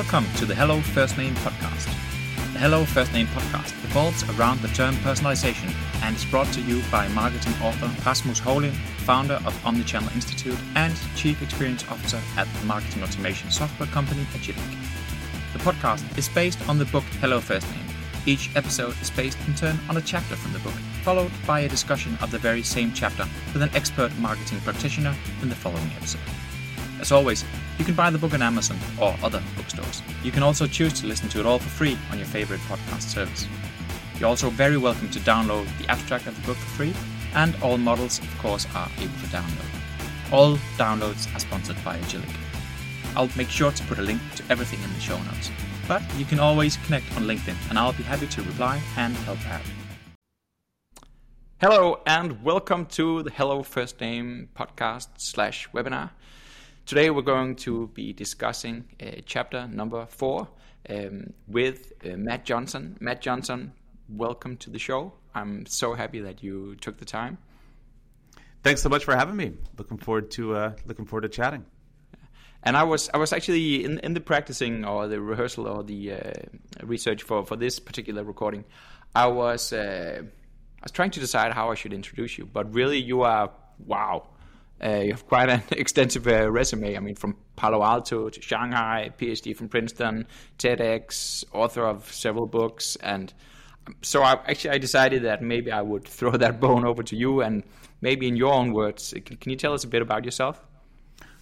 [0.00, 1.84] Welcome to the Hello First Name podcast.
[2.54, 6.82] The Hello First Name podcast revolves around the term personalization and is brought to you
[6.90, 8.72] by marketing author Rasmus Houlind,
[9.04, 14.56] founder of Omnichannel Institute and Chief Experience Officer at the marketing automation software company Agillic.
[15.52, 17.84] The podcast is based on the book Hello First Name.
[18.24, 21.68] Each episode is based in turn on a chapter from the book, followed by a
[21.68, 26.22] discussion of the very same chapter with an expert marketing practitioner in the following episode.
[27.00, 27.44] As always,
[27.78, 30.02] you can buy the book on Amazon or other bookstores.
[30.22, 33.02] You can also choose to listen to it all for free on your favorite podcast
[33.02, 33.46] service.
[34.18, 36.94] You're also very welcome to download the abstract of the book for free,
[37.34, 40.30] and all models, of course, are able to download.
[40.30, 42.36] All downloads are sponsored by Agillic.
[43.16, 45.50] I'll make sure to put a link to everything in the show notes.
[45.88, 49.44] But you can always connect on LinkedIn, and I'll be happy to reply and help
[49.48, 49.62] out.
[51.62, 56.10] Hello, and welcome to the Hello First Name podcast slash webinar.
[56.86, 60.48] Today we're going to be discussing uh, chapter number four
[60.88, 62.96] um, with uh, Matt Johnson.
[63.00, 63.72] Matt Johnson,
[64.08, 65.12] welcome to the show.
[65.34, 67.38] I'm so happy that you took the time.
[68.64, 69.52] Thanks so much for having me.
[69.78, 71.64] Looking forward to uh, looking forward to chatting.
[72.62, 76.12] And I was I was actually in in the practicing or the rehearsal or the
[76.12, 76.32] uh,
[76.82, 78.64] research for for this particular recording.
[79.14, 82.98] I was uh, I was trying to decide how I should introduce you, but really
[82.98, 83.50] you are
[83.86, 84.26] wow
[84.84, 86.96] uh, you have quite an extensive uh, resume.
[86.96, 90.26] I mean, from Palo Alto to Shanghai, PhD from Princeton,
[90.58, 93.32] TEDx, author of several books, and
[93.86, 97.16] um, so I, actually I decided that maybe I would throw that bone over to
[97.16, 97.62] you, and
[98.00, 100.64] maybe in your own words, can, can you tell us a bit about yourself?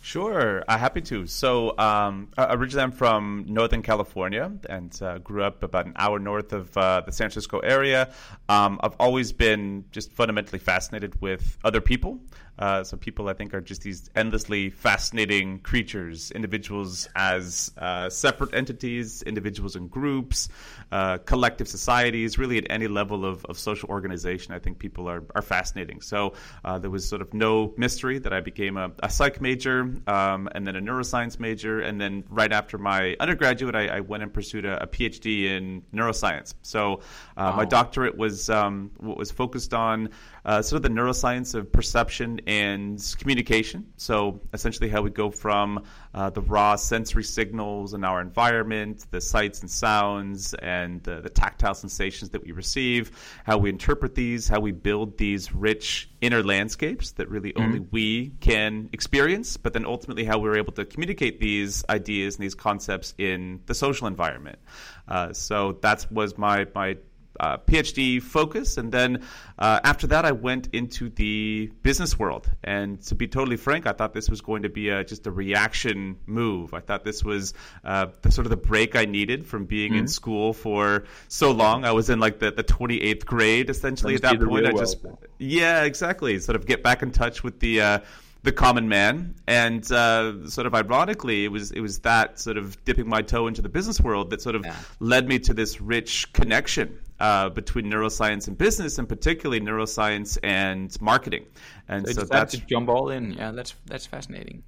[0.00, 1.27] Sure, uh, happy to.
[1.27, 6.52] So, um, originally, I'm from Northern California and uh, grew up about an hour north
[6.52, 8.12] of uh, the San Francisco area.
[8.48, 12.20] Um, I've always been just fundamentally fascinated with other people.
[12.59, 18.55] Uh, so people, I think, are just these endlessly fascinating creatures, individuals as uh, separate
[18.55, 20.48] entities, individuals in groups,
[20.91, 24.55] uh, collective societies, really at any level of, of social organization.
[24.55, 26.01] I think people are, are fascinating.
[26.01, 29.92] So uh, there was sort of no mystery that I became a, a psych major
[30.07, 31.80] um, and then a neuroscience major.
[31.80, 35.83] And then right after my undergraduate, I, I went and pursued a, a, PhD in
[35.95, 36.55] neuroscience.
[36.63, 36.95] So
[37.36, 37.57] uh, wow.
[37.57, 40.08] my doctorate was, um, was focused on
[40.45, 43.92] uh, sort of the neuroscience of perception and communication.
[43.98, 49.20] So essentially, how we go from uh, the raw sensory signals in our environment, the
[49.20, 53.13] sights and sounds, and the, the tactile sensations that we receive,
[53.45, 57.64] how we interpret these, how we build these rich inner landscapes that really mm-hmm.
[57.64, 62.45] only we can experience, but then ultimately how we're able to communicate these ideas and
[62.45, 64.59] these concepts in the social environment.
[65.07, 66.97] Uh, so that was my my
[67.40, 68.76] uh, PhD focus.
[68.76, 69.22] And then
[69.58, 72.50] uh, after that, I went into the business world.
[72.64, 75.30] And to be totally frank, I thought this was going to be a, just a
[75.30, 76.74] reaction move.
[76.74, 77.54] I thought this was
[77.84, 80.00] uh, the, sort of the break I needed from being mm-hmm.
[80.00, 81.84] in school for so long.
[81.84, 84.66] I was in like the, the 28th grade essentially at that point.
[84.66, 84.98] I just,
[85.38, 86.38] yeah, exactly.
[86.38, 87.98] Sort of get back in touch with the uh,
[88.42, 89.34] the common man.
[89.46, 93.46] And uh, sort of ironically, it was it was that sort of dipping my toe
[93.46, 94.76] into the business world that sort of yeah.
[95.00, 100.96] led me to this rich connection uh, between neuroscience and business, and particularly neuroscience and
[101.01, 101.46] marketing.
[101.89, 103.33] And so, so that's to jump all in.
[103.33, 104.62] Yeah, that's that's fascinating.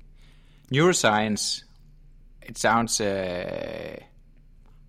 [0.72, 1.65] Neuroscience.
[2.43, 3.00] It sounds.
[3.00, 3.97] Uh,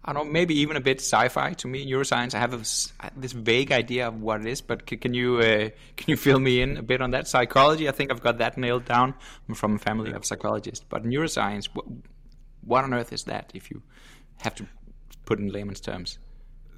[0.03, 1.85] I don't know, maybe even a bit sci-fi to me.
[1.85, 2.33] Neuroscience.
[2.33, 5.69] I have a, this vague idea of what it is, but can, can you uh,
[5.95, 7.27] can you fill me in a bit on that?
[7.27, 7.87] Psychology.
[7.87, 9.13] I think I've got that nailed down.
[9.47, 11.69] I'm from a family of psychologists, but neuroscience.
[11.73, 11.85] What,
[12.63, 13.51] what on earth is that?
[13.53, 13.83] If you
[14.39, 14.65] have to
[15.25, 16.17] put in layman's terms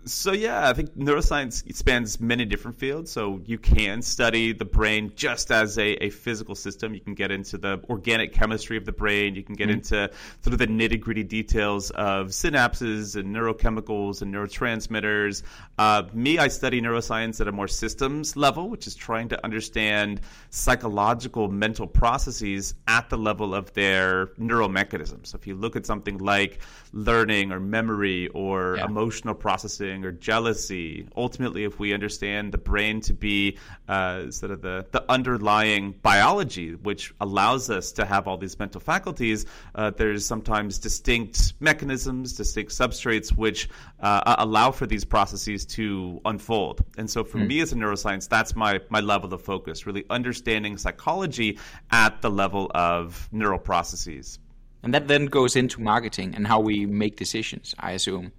[0.06, 3.12] so yeah, I think neuroscience spans many different fields.
[3.12, 6.94] So you can study the brain just as a, a physical system.
[6.94, 9.36] You can get into the organic chemistry of the brain.
[9.36, 9.78] You can get mm-hmm.
[9.78, 15.44] into sort of the nitty gritty details of synapses and neurochemicals and neurotransmitters.
[15.78, 20.22] Uh, me, I study neuroscience at a more systems level, which is trying to understand
[20.50, 25.30] psychological mental processes at the level of their neural mechanisms.
[25.30, 26.60] So if you look at something like
[26.92, 28.86] learning or memory or yeah.
[28.86, 31.06] emotional processing or jealousy.
[31.18, 33.58] Ultimately, if we understand the brain to be
[33.88, 38.80] uh, sort of the, the underlying biology, which allows us to have all these mental
[38.80, 39.46] faculties,
[39.76, 43.70] uh, there's sometimes distinct mechanisms, distinct substrates which
[44.00, 46.84] uh, allow for these processes to unfold.
[46.98, 47.48] And so, for mm.
[47.48, 51.60] me as a neuroscience, that's my my level of focus, really understanding psychology
[51.92, 54.40] at the level of neural processes.
[54.84, 58.34] And that then goes into marketing and how we make decisions, I assume.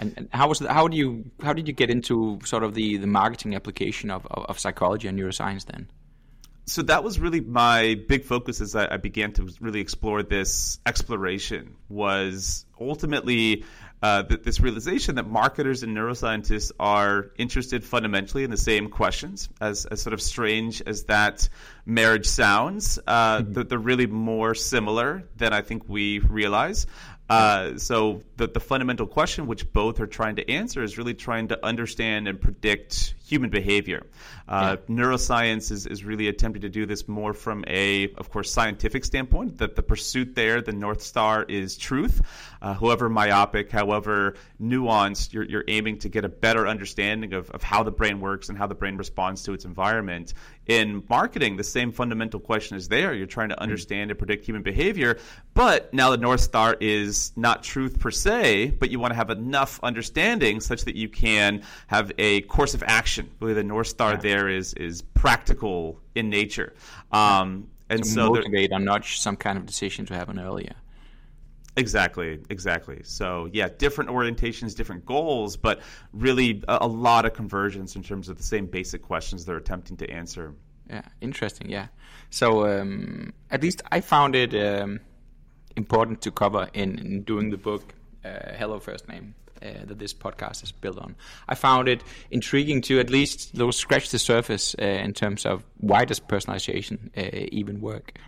[0.00, 2.96] And, and how was how do you how did you get into sort of the,
[2.96, 5.88] the marketing application of, of, of psychology and neuroscience then?
[6.70, 11.74] so that was really my big focus as I, began to really explore this exploration
[11.88, 13.64] was ultimately
[14.02, 19.48] uh, th- this realization that marketers and neuroscientists are interested fundamentally in the same questions,
[19.60, 21.48] as, as sort of strange as that
[21.84, 22.98] marriage sounds.
[23.04, 23.62] Uh, mm-hmm.
[23.62, 26.86] they're really more similar than I think we realize.
[27.30, 31.46] Uh, so the, the fundamental question which both are trying to answer is really trying
[31.48, 34.06] to understand and predict human behavior.
[34.48, 34.94] Uh, yeah.
[34.94, 39.58] Neuroscience is, is really attempting to do this more from a, of course, scientific standpoint.
[39.58, 42.20] That the pursuit there, the north star is truth.
[42.60, 47.62] Uh, however myopic, however nuanced, you're, you're aiming to get a better understanding of, of
[47.62, 50.34] how the brain works and how the brain responds to its environment.
[50.66, 53.12] In marketing, the same fundamental question is there.
[53.14, 53.62] You're trying to hmm.
[53.62, 55.18] understand and predict human behavior,
[55.54, 59.30] but now the north star is not truth per se, but you want to have
[59.30, 63.19] enough understanding such that you can have a course of action.
[63.40, 66.74] Really, the north star there is is practical in nature.
[67.12, 70.74] Um, and to so motivate and not some kind of decision to happen earlier.
[71.76, 73.00] Exactly, exactly.
[73.04, 75.80] So yeah, different orientations, different goals, but
[76.12, 79.96] really a, a, lot of convergence in terms of the same basic questions they're attempting
[79.98, 80.54] to answer.
[80.88, 81.70] Yeah, interesting.
[81.70, 81.86] Yeah.
[82.30, 85.00] So um, at least I found it um,
[85.76, 87.94] important to cover in, in doing the book
[88.24, 91.14] uh, "Hello First Name." Uh, that this podcast is built on.
[91.46, 96.06] I found it intriguing to at least scratch the surface uh, in terms of why
[96.06, 98.18] does personalization uh, even work.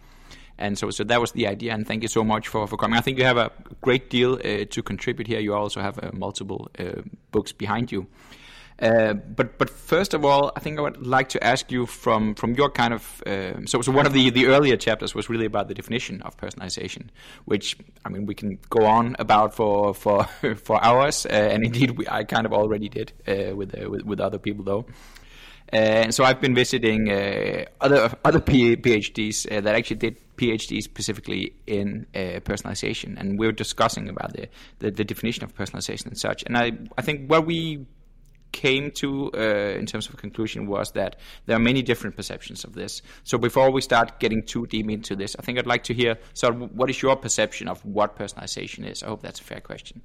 [0.58, 1.72] And so, so that was the idea.
[1.72, 2.98] And thank you so much for, for coming.
[2.98, 3.50] I think you have a
[3.80, 5.40] great deal uh, to contribute here.
[5.40, 8.06] You also have uh, multiple uh, books behind you.
[8.82, 12.34] Uh, but but first of all, I think I would like to ask you from
[12.34, 15.46] from your kind of uh, so so one of the the earlier chapters was really
[15.46, 17.06] about the definition of personalization,
[17.44, 20.24] which I mean we can go on about for for
[20.56, 24.38] for hours, uh, and indeed we, I kind of already did with, with, with other
[24.38, 24.86] people though.
[25.68, 27.08] and so I've been visiting
[27.80, 34.08] other other PhDs that actually did PhD specifically in uh, personalization, and we are discussing
[34.08, 34.48] about the,
[34.80, 36.42] the, the definition of personalization and such.
[36.46, 37.86] And I I think what we
[38.52, 41.16] came to uh, in terms of conclusion was that
[41.46, 43.02] there are many different perceptions of this.
[43.24, 46.18] So before we start getting too deep into this, I think I'd like to hear.
[46.34, 49.02] So, what is your perception of what personalization is?
[49.02, 50.02] I hope that's a fair question.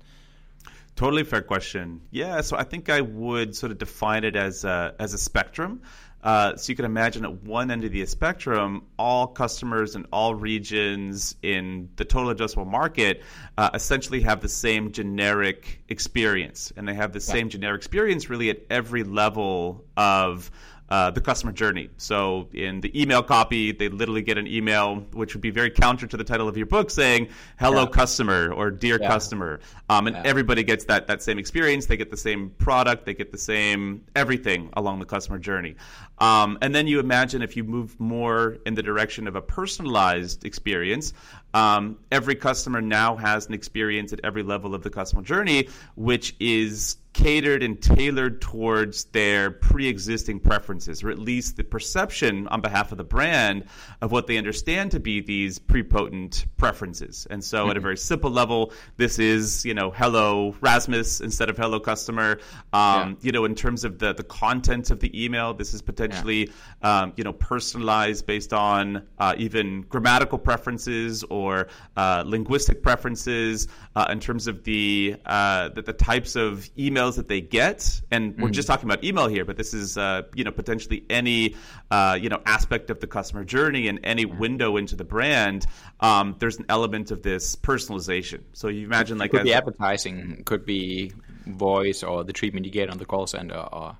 [0.96, 2.02] Totally fair question.
[2.10, 5.84] Yeah, so I think I would sort of define it as a, as a spectrum.
[6.28, 10.36] Uh, so you can imagine at one end of the spectrum, all customers in all
[10.36, 13.24] regions in the total addressable market
[13.58, 17.34] uh, essentially have the same generic experience, and they have the yeah.
[17.34, 20.52] same generic experience really at every level of
[20.90, 21.90] uh, the customer journey.
[21.98, 26.08] So in the email copy, they literally get an email, which would be very counter
[26.08, 27.30] to the title of your book, saying
[27.60, 27.90] "Hello, yeah.
[27.90, 29.08] customer" or "Dear yeah.
[29.08, 30.24] customer," um, and yeah.
[30.26, 31.88] everybody gets that that same experience.
[31.88, 35.76] They get the same product, they get the same everything along the customer journey.
[36.20, 40.46] Um, and then you imagine if you move more in the direction of a personalized
[40.46, 41.14] experience,
[41.54, 46.36] um, every customer now has an experience at every level of the customer journey, which
[46.40, 52.92] is catered and tailored towards their pre-existing preferences or at least the perception on behalf
[52.92, 53.66] of the brand
[54.02, 57.72] of what they understand to be these prepotent preferences and so mm-hmm.
[57.72, 57.86] at a mm-hmm.
[57.86, 62.38] very simple level this is you know hello rasmus instead of hello customer
[62.72, 63.16] um, yeah.
[63.22, 66.52] you know in terms of the, the content of the email this is potentially
[66.84, 67.02] yeah.
[67.02, 74.06] um, you know personalized based on uh, even grammatical preferences or uh, linguistic preferences uh,
[74.12, 78.36] in terms of the, uh, the, the types of email emails that they get, and
[78.38, 78.52] we're mm-hmm.
[78.52, 81.56] just talking about email here, but this is uh, you know potentially any
[81.92, 85.66] uh, you know aspect of the customer journey and any window into the brand.
[86.00, 88.42] Um, there's an element of this personalization.
[88.54, 91.12] So you imagine like could be advertising, could be
[91.46, 93.98] voice or the treatment you get on the call center, or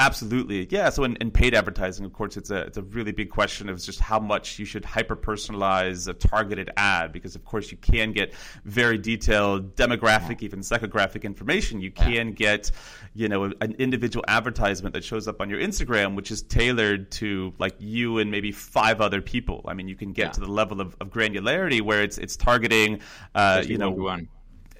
[0.00, 0.90] Absolutely, yeah.
[0.90, 3.82] So in, in, paid advertising, of course, it's a it's a really big question of
[3.82, 8.12] just how much you should hyper personalize a targeted ad because, of course, you can
[8.12, 8.32] get
[8.64, 10.46] very detailed demographic, yeah.
[10.46, 11.80] even psychographic information.
[11.80, 12.34] You can yeah.
[12.34, 12.70] get,
[13.12, 17.52] you know, an individual advertisement that shows up on your Instagram, which is tailored to
[17.58, 19.64] like you and maybe five other people.
[19.66, 20.32] I mean, you can get yeah.
[20.32, 23.00] to the level of, of, granularity where it's it's targeting,
[23.34, 23.90] uh, you know.
[23.90, 24.28] One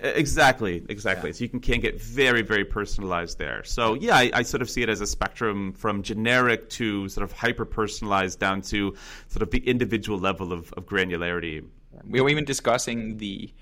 [0.00, 1.30] Exactly, exactly.
[1.30, 1.34] Yeah.
[1.34, 3.64] So you can, can get very, very personalized there.
[3.64, 7.24] So yeah, I, I, sort of see it as a spectrum from generic to sort
[7.24, 8.94] of hyper personalized down to
[9.26, 11.64] sort of the individual level of, of granularity.
[12.08, 13.52] We were even discussing the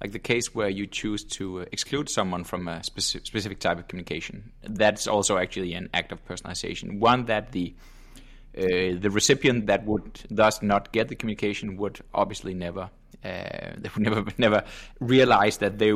[0.00, 3.88] like the case where you choose to exclude someone from a specific, specific type of
[3.88, 4.50] communication.
[4.62, 7.00] That's also actually an act of personalization.
[7.00, 7.74] One that the
[8.56, 8.62] uh,
[8.98, 12.90] the recipient that would thus not get the communication would obviously never
[13.24, 13.28] uh,
[13.78, 14.64] they would never never
[15.00, 15.92] realize that they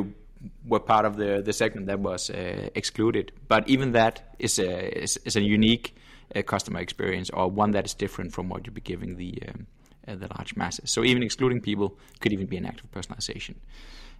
[0.67, 3.31] were part of the the segment that was uh, excluded.
[3.47, 5.95] But even that is a is, is a unique
[6.35, 9.67] uh, customer experience or one that is different from what you'd be giving the um,
[10.07, 10.91] uh, the large masses.
[10.91, 13.55] So even excluding people could even be an act of personalization.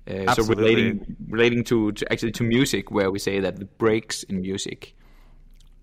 [0.07, 4.23] Uh, so relating relating to, to, actually to music, where we say that the breaks
[4.23, 4.95] in music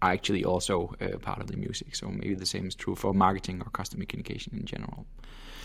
[0.01, 1.95] are actually also uh, part of the music.
[1.97, 5.07] So maybe the same is true for marketing or customer communication in general.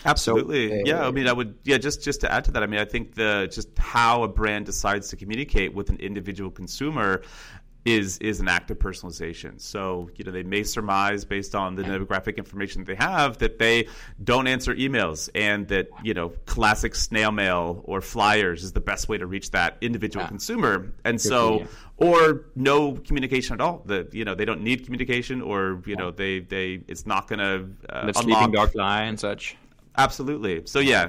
[0.04, 1.06] Absolutely, so, uh, yeah.
[1.06, 1.78] I mean, I would, yeah.
[1.78, 4.66] Just just to add to that, I mean, I think the just how a brand
[4.66, 7.22] decides to communicate with an individual consumer
[7.88, 9.60] is is an act of personalization.
[9.60, 13.58] So you know they may surmise based on the demographic information that they have that
[13.58, 13.88] they
[14.22, 19.08] don't answer emails and that you know classic snail mail or flyers is the best
[19.08, 20.28] way to reach that individual yeah.
[20.28, 20.92] consumer.
[21.04, 23.82] And so or no communication at all.
[23.86, 27.38] That you know they don't need communication or you know they they it's not going
[27.38, 29.56] to uh, sleeping dog lie and such.
[29.98, 30.62] Absolutely.
[30.66, 31.08] So yeah,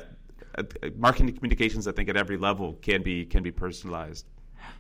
[0.58, 0.63] uh,
[0.98, 4.25] marketing communications I think at every level can be can be personalized.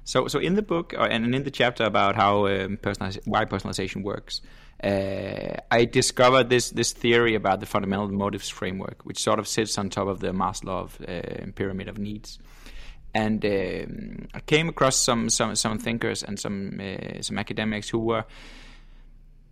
[0.03, 3.45] So, so in the book uh, and in the chapter about how um, personaliz- why
[3.45, 4.41] personalization works,
[4.83, 9.77] uh, I discovered this this theory about the fundamental motives framework, which sort of sits
[9.77, 12.39] on top of the Maslow uh, pyramid of needs.
[13.13, 17.99] And um, I came across some some some thinkers and some uh, some academics who
[17.99, 18.25] were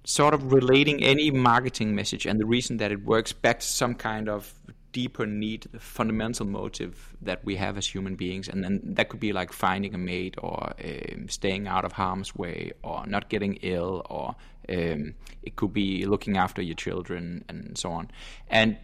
[0.07, 3.93] sort of relating any marketing message and the reason that it works back to some
[3.93, 4.53] kind of
[4.93, 9.19] deeper need, the fundamental motive that we have as human beings, and then that could
[9.19, 13.55] be like finding a mate, or um, staying out of harm's way, or not getting
[13.61, 14.33] ill, or
[14.69, 18.09] um, it could be looking after your children, and so on.
[18.47, 18.77] And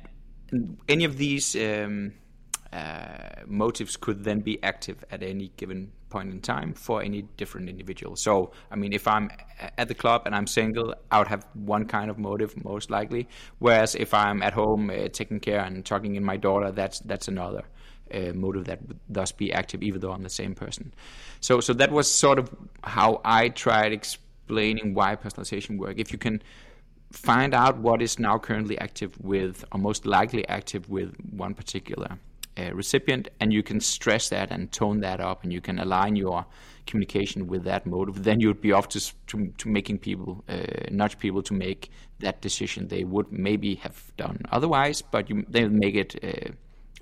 [0.90, 2.14] any of these um,
[2.74, 7.70] uh, motives could then be active at any given point in time for any different
[7.70, 8.16] individual.
[8.16, 9.30] So, I mean, if I'm
[9.78, 13.28] at the club and I'm single, I would have one kind of motive most likely.
[13.60, 17.28] Whereas if I'm at home uh, taking care and talking in my daughter, that's that's
[17.28, 17.64] another.
[18.14, 20.94] Uh, motive that would thus be active, even though I'm the same person.
[21.42, 22.54] So, so that was sort of
[22.84, 25.98] how I tried explaining why personalization work.
[25.98, 26.44] If you can
[27.12, 32.20] find out what is now currently active with, or most likely active with one particular
[32.58, 36.16] uh, recipient, and you can stress that and tone that up, and you can align
[36.16, 36.46] your
[36.86, 38.24] communication with that motive.
[38.24, 42.42] Then you'd be off to to, to making people uh, nudge people to make that
[42.42, 46.24] decision they would maybe have done otherwise, but you they make it.
[46.24, 46.52] Uh,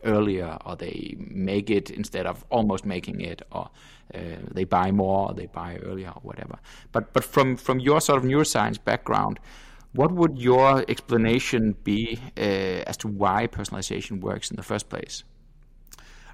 [0.03, 3.69] earlier or they make it instead of almost making it or
[4.13, 4.19] uh,
[4.51, 6.57] they buy more or they buy earlier or whatever
[6.91, 9.39] but but from from your sort of neuroscience background
[9.93, 12.41] what would your explanation be uh,
[12.87, 15.23] as to why personalization works in the first place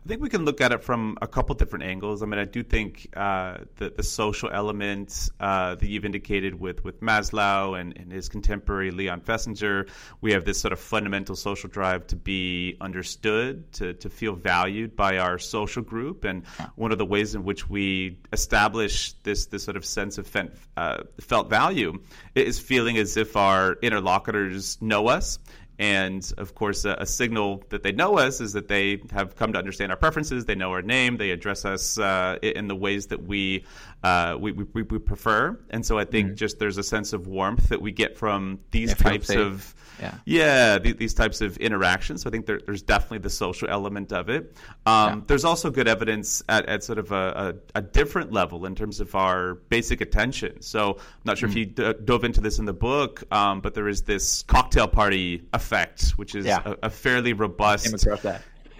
[0.08, 2.24] I think we can look at it from a couple different angles.
[2.24, 6.86] I mean, I do think uh, the, the social element uh, that you've indicated with,
[6.86, 9.90] with Maslow and, and his contemporary Leon Festinger,
[10.22, 14.96] we have this sort of fundamental social drive to be understood, to, to feel valued
[14.96, 16.24] by our social group.
[16.24, 16.46] And
[16.76, 20.34] one of the ways in which we establish this, this sort of sense of
[20.78, 22.00] uh, felt value
[22.34, 25.38] is feeling as if our interlocutors know us
[25.80, 29.54] and of course, a, a, signal that they know us is that they have come
[29.54, 30.46] to understand our preferences.
[30.46, 31.18] They know our name.
[31.18, 33.64] They address us uh, in the ways that we,
[34.04, 35.60] uh, we, we, we, prefer.
[35.70, 36.36] And so I think mm-hmm.
[36.36, 40.80] just there's a sense of warmth that we get from these types of yeah, yeah
[40.80, 42.22] th- these types of interactions.
[42.22, 44.56] So I think there, there's definitely the social element of it.
[44.86, 45.22] Um, yeah.
[45.28, 49.00] There's also good evidence at, at sort of a, a, a, different level in terms
[49.00, 50.62] of our basic attention.
[50.62, 51.52] So I'm not sure mm.
[51.52, 54.88] if you d- dove into this in the book, um, but there is this cocktail
[54.88, 56.62] party effect, which is yeah.
[56.66, 57.86] a, a, fairly robust.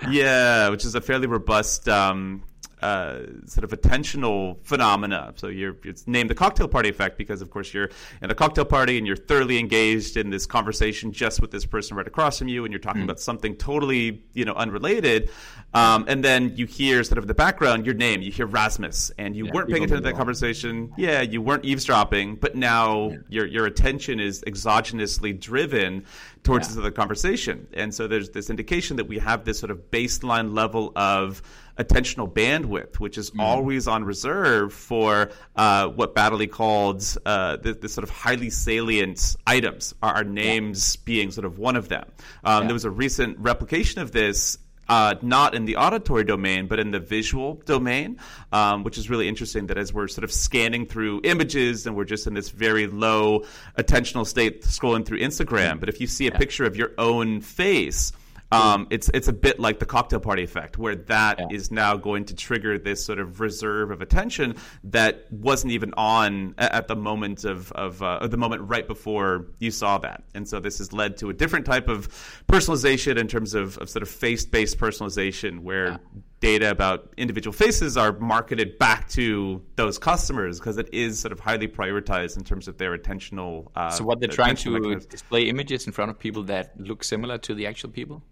[0.10, 2.44] yeah, which is a fairly robust um,
[2.82, 5.34] uh, sort of attentional phenomena.
[5.36, 7.90] So you're it's named the cocktail party effect because, of course, you're
[8.22, 11.98] in a cocktail party and you're thoroughly engaged in this conversation just with this person
[11.98, 13.06] right across from you, and you're talking mm.
[13.06, 15.30] about something totally you know unrelated.
[15.74, 18.22] Um, and then you hear sort of in the background your name.
[18.22, 20.94] You hear Rasmus, and you yeah, weren't paying attention to that conversation.
[20.98, 23.18] Yeah, you weren't eavesdropping, but now yeah.
[23.30, 26.06] your your attention is exogenously driven
[26.48, 26.70] towards yeah.
[26.70, 27.68] this other conversation.
[27.74, 31.42] And so there's this indication that we have this sort of baseline level of
[31.78, 33.42] attentional bandwidth, which is mm.
[33.42, 39.36] always on reserve for uh, what Baddeley called uh, the, the, sort of highly salient
[39.46, 41.02] items, our, names yeah.
[41.04, 42.06] being sort of one of them.
[42.44, 42.68] Um, yeah.
[42.68, 44.58] There was a recent replication of this
[44.90, 48.20] uh, not in the auditory domain, but in the visual domain,
[48.52, 49.68] um, which is really interesting.
[49.68, 53.44] That as we're sort of scanning through images and we're just in this very low
[53.78, 56.38] attentional state scrolling through Instagram, but if you see a yeah.
[56.38, 58.12] picture of your own face,
[58.52, 61.48] um, it's it's a bit like the cocktail party effect, where that yeah.
[61.52, 66.56] is now going to trigger this sort of reserve of attention that wasn't even on
[66.58, 70.60] at the moment of of uh, the moment right before you saw that, and so
[70.60, 72.08] this has led to a different type of
[72.48, 75.98] personalization in terms of, of sort of face based personalization, where yeah
[76.40, 81.40] data about individual faces are marketed back to those customers because it is sort of
[81.40, 83.68] highly prioritized in terms of their attentional.
[83.76, 85.10] Uh, so what they're trying to mechanism.
[85.10, 88.24] display images in front of people that look similar to the actual people.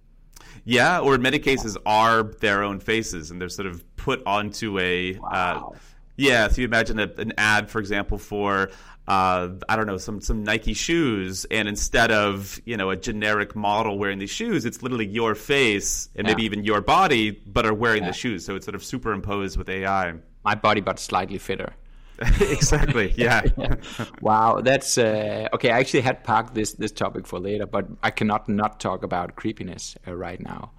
[0.64, 4.80] Yeah, or in many cases are their own faces, and they're sort of put onto
[4.80, 5.16] a.
[5.16, 5.72] Uh, wow.
[5.74, 5.80] Uh,
[6.18, 8.70] yeah, so you imagine a, an ad, for example, for
[9.08, 13.56] uh, I don't know, some some Nike shoes, and instead of you know a generic
[13.56, 16.34] model wearing these shoes, it's literally your face and yeah.
[16.34, 18.10] maybe even your body, but are wearing yeah.
[18.10, 18.46] the shoes.
[18.46, 20.14] So it's sort of superimposed with AI.
[20.44, 21.74] My body, but slightly fitter.
[22.41, 23.13] exactly.
[23.17, 23.41] Yeah.
[23.57, 23.75] yeah.
[24.22, 25.72] Wow, that's uh, okay.
[25.72, 29.36] I actually had parked this this topic for later, but I cannot not talk about
[29.36, 30.72] creepiness uh, right now.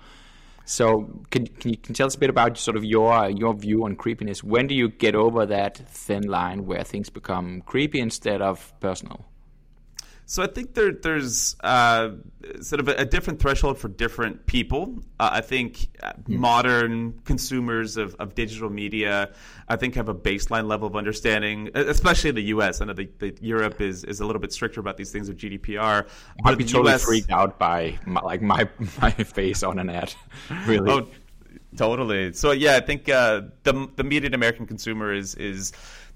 [0.65, 3.85] So can, can you can tell us a bit about sort of your your view
[3.85, 4.43] on creepiness?
[4.43, 9.25] When do you get over that thin line where things become creepy instead of personal?
[10.29, 12.11] So I think there, there's uh,
[12.61, 14.99] sort of a, a, different threshold for different people.
[15.21, 19.31] Uh, I think uh, modern consumers of, of digital media,
[19.69, 22.81] I think, have a baseline level of understanding, especially in the U.S.
[22.81, 26.09] I know that Europe is, is a little bit stricter about these things with GDPR.
[26.45, 27.05] I'd be totally US...
[27.05, 28.69] freaked out by my, like my
[29.01, 30.13] my face on an ad.
[30.67, 30.91] really.
[30.91, 31.07] Oh,
[31.77, 32.33] totally.
[32.33, 35.73] So yeah, I think uh, the the median American consumer is is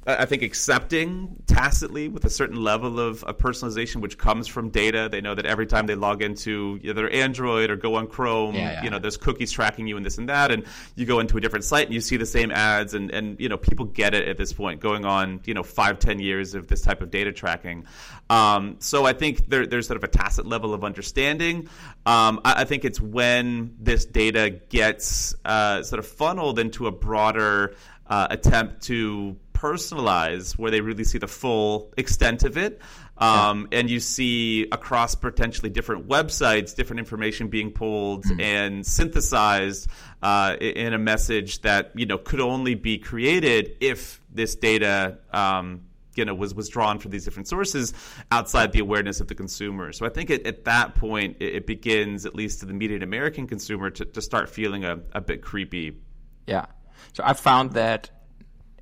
[0.07, 5.11] I think accepting tacitly with a certain level of, of, personalization, which comes from data.
[5.13, 8.73] They know that every time they log into either Android or go on Chrome, yeah,
[8.73, 8.83] yeah.
[8.83, 10.65] you know, there's cookies tracking you and this and that, and
[10.97, 13.51] you go into a different site and you see the same ads, and and you
[13.51, 16.67] know, people get it at this point, going on you know five ten years of
[16.67, 17.85] this type of data tracking.
[18.31, 21.69] Um, so I think there, there's sort of a tacit level of understanding.
[22.07, 26.93] Um, I, I, think it's when this data gets uh, sort of funneled into a
[26.93, 27.75] broader
[28.07, 32.81] uh, attempt to personalize where they really see the full extent of it.
[33.19, 33.79] Um, yeah.
[33.81, 38.41] And you see across potentially different websites, different information being pulled mm.
[38.41, 39.89] and synthesized
[40.23, 45.83] uh, in a message that you know could only be created if this data um,
[46.15, 47.93] you know was was drawn from these different sources
[48.33, 49.93] outside the awareness of the consumer.
[49.93, 53.03] So I think at, at that point it, it, begins, at least to the median
[53.03, 55.99] American consumer, to, to start feeling a, a bit creepy.
[56.47, 56.67] Yeah.
[57.13, 58.11] So I found that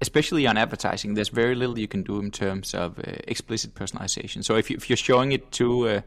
[0.00, 4.44] especially on advertising, there's very little you can do in terms of uh, explicit personalization.
[4.44, 6.00] So if, you, if you're showing it to, uh,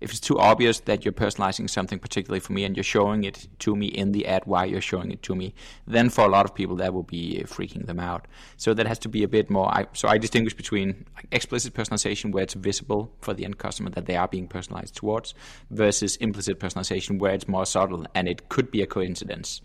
[0.00, 3.48] if it's too obvious that you're personalizing something particularly for me and you're showing it
[3.60, 5.54] to me in the ad while you're showing it to me,
[5.86, 8.26] then for a lot of people that will be uh, freaking them out.
[8.56, 9.72] So that has to be a bit more.
[9.72, 14.06] I, so I distinguish between explicit personalization where it's visible for the end customer that
[14.06, 15.34] they are being personalized towards,
[15.70, 19.62] versus implicit personalization where it's more subtle and it could be a coincidence.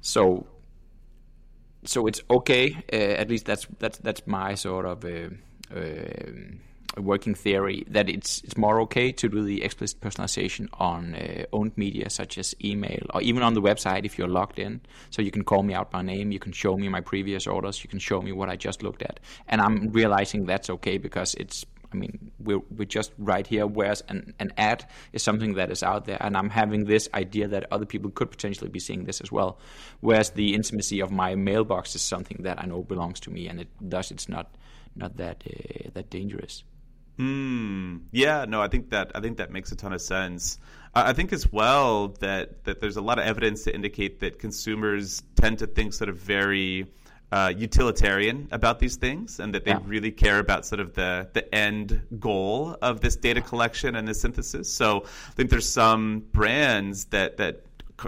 [0.00, 0.46] So
[1.84, 2.76] so it's okay.
[2.92, 5.28] Uh, at least that's that's that's my sort of uh,
[5.74, 11.44] uh, working theory that it's it's more okay to do the explicit personalization on uh,
[11.52, 14.80] owned media such as email or even on the website if you're logged in.
[15.10, 17.82] So you can call me out by name, you can show me my previous orders,
[17.84, 21.34] you can show me what I just looked at, and I'm realizing that's okay because
[21.34, 25.70] it's I mean, we're, we're just right here, whereas an, an ad is something that
[25.70, 29.04] is out there, and I'm having this idea that other people could potentially be seeing
[29.04, 29.58] this as well.
[30.00, 33.60] Whereas the intimacy of my mailbox is something that I know belongs to me, and
[33.60, 34.54] it thus it's not
[34.96, 36.64] not that uh, that dangerous.
[37.16, 37.98] Hmm.
[38.12, 38.44] Yeah.
[38.46, 38.62] No.
[38.62, 40.58] I think that I think that makes a ton of sense.
[40.94, 45.22] I think as well that that there's a lot of evidence to indicate that consumers
[45.34, 46.86] tend to think sort of very
[47.30, 49.80] uh, utilitarian about these things and that they yeah.
[49.84, 54.20] really care about sort of the the end goal of this data collection and this
[54.20, 54.72] synthesis.
[54.72, 57.64] So I think there's some brands that that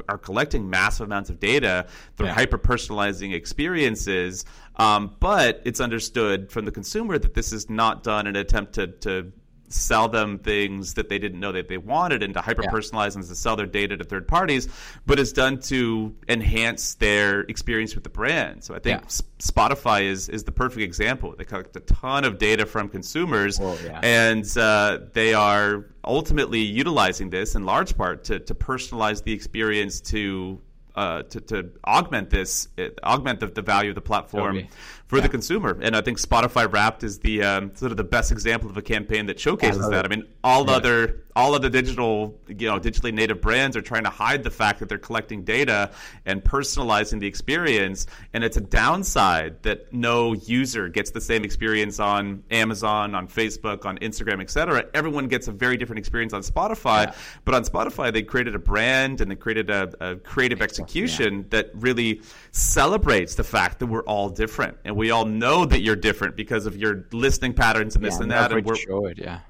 [0.08, 1.86] are collecting massive amounts of data.
[2.16, 2.32] They're yeah.
[2.32, 4.44] hyper personalizing experiences,
[4.76, 8.74] um, but it's understood from the consumer that this is not done in an attempt
[8.74, 9.32] to, to
[9.70, 13.20] sell them things that they didn't know that they wanted and to hyper personalize yeah.
[13.20, 14.68] and to sell their data to third parties,
[15.06, 18.64] but it's done to enhance their experience with the brand.
[18.64, 19.08] So I think yeah.
[19.38, 21.34] Spotify is is the perfect example.
[21.36, 24.00] They collect a ton of data from consumers, Whoa, yeah.
[24.02, 30.00] and uh, they are ultimately utilizing this in large part to, to personalize the experience
[30.00, 30.60] to
[30.96, 34.70] uh, to, to, augment this, uh, augment the, the, value of the platform totally.
[35.10, 35.22] For yeah.
[35.22, 35.76] the consumer.
[35.82, 38.82] And I think Spotify Wrapped is the um, sort of the best example of a
[38.82, 40.04] campaign that showcases I that.
[40.04, 40.12] It.
[40.12, 40.76] I mean, all yeah.
[40.76, 44.50] other all of the digital, you know, digitally native brands are trying to hide the
[44.50, 45.90] fact that they're collecting data
[46.26, 48.06] and personalizing the experience.
[48.34, 53.84] And it's a downside that no user gets the same experience on Amazon, on Facebook,
[53.84, 54.86] on Instagram, etc.
[54.92, 57.06] Everyone gets a very different experience on Spotify.
[57.06, 57.14] Yeah.
[57.44, 61.70] But on Spotify, they created a brand and they created a, a creative execution that
[61.74, 66.36] really celebrates the fact that we're all different and we all know that you're different
[66.36, 68.52] because of your listening patterns and this yeah, and that.
[68.52, 69.40] And we're, show it, yeah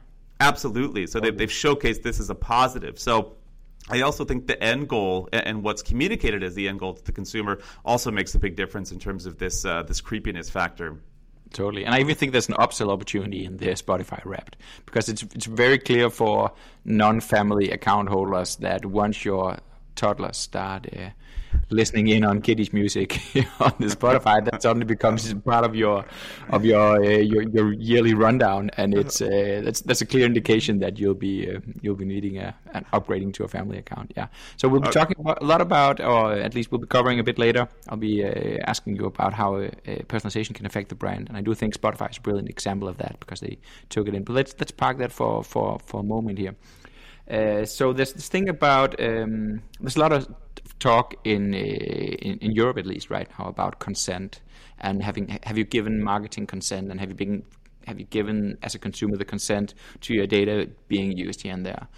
[0.40, 1.06] Absolutely.
[1.06, 2.98] So they've, they've showcased this as a positive.
[2.98, 3.36] So
[3.90, 7.12] I also think the end goal and what's communicated as the end goal to the
[7.12, 10.98] consumer also makes a big difference in terms of this uh, this creepiness factor.
[11.52, 15.22] Totally, and I even think there's an upsell opportunity in the Spotify Wrapped because it's
[15.34, 16.52] it's very clear for
[16.84, 19.58] non-family account holders that once your
[19.96, 21.10] toddlers start uh,
[21.70, 23.20] listening in on kiddies music
[23.60, 26.04] on the Spotify, that suddenly becomes part of your
[26.50, 30.78] of your uh, your, your, yearly rundown, and it's uh, that's that's a clear indication
[30.80, 34.12] that you'll be uh, you'll be needing a, an upgrading to a family account.
[34.16, 36.86] Yeah, so we'll be uh, talking about, a lot about, or at least we'll be
[36.86, 37.68] covering a bit later.
[37.88, 39.70] I'll be uh, asking you about how uh,
[40.08, 42.98] personalization can affect the brand, and I do think Spotify is a brilliant example of
[42.98, 43.58] that because they
[43.88, 44.24] took it in.
[44.24, 46.54] But let's let's park that for for for a moment here.
[47.30, 50.28] Uh, so there's this thing about um, there's a lot of
[50.80, 54.40] talk in, uh, in, in Europe at least right now about consent
[54.78, 57.44] and having have you given marketing consent and have you been
[57.86, 61.64] have you given as a consumer the consent to your data being used here and
[61.64, 61.88] there.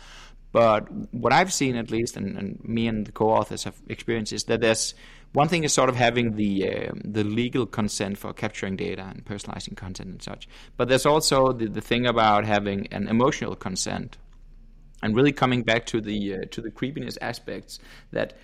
[0.52, 4.44] But what I've seen at least, and, and me and the co-authors have experienced, is
[4.44, 4.94] that there's
[5.32, 9.24] one thing is sort of having the uh, the legal consent for capturing data and
[9.24, 10.46] personalizing content and such.
[10.76, 14.18] But there's also the, the thing about having an emotional consent
[15.02, 17.78] and really coming back to the uh, to the creepiness aspects
[18.10, 18.34] that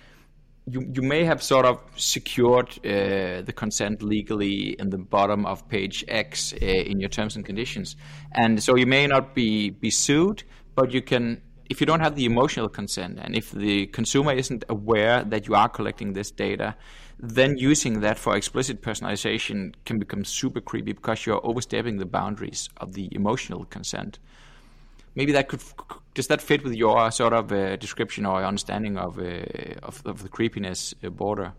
[0.65, 5.67] you you may have sort of secured uh, the consent legally in the bottom of
[5.67, 7.95] page X uh, in your terms and conditions,
[8.31, 10.43] and so you may not be be sued,
[10.75, 11.41] but you can.
[11.69, 15.53] If you don't have the emotional consent, and if the consumer isn't aware that you
[15.53, 16.75] are collecting this data,
[17.19, 22.69] then using that for explicit personalization can become super creepy because you're overstepping the boundaries
[22.77, 24.17] of the emotional consent
[25.19, 25.61] maybe that could
[26.13, 29.43] does that fit with your sort of uh, description or understanding of, uh,
[29.83, 31.53] of, of the creepiness uh, border?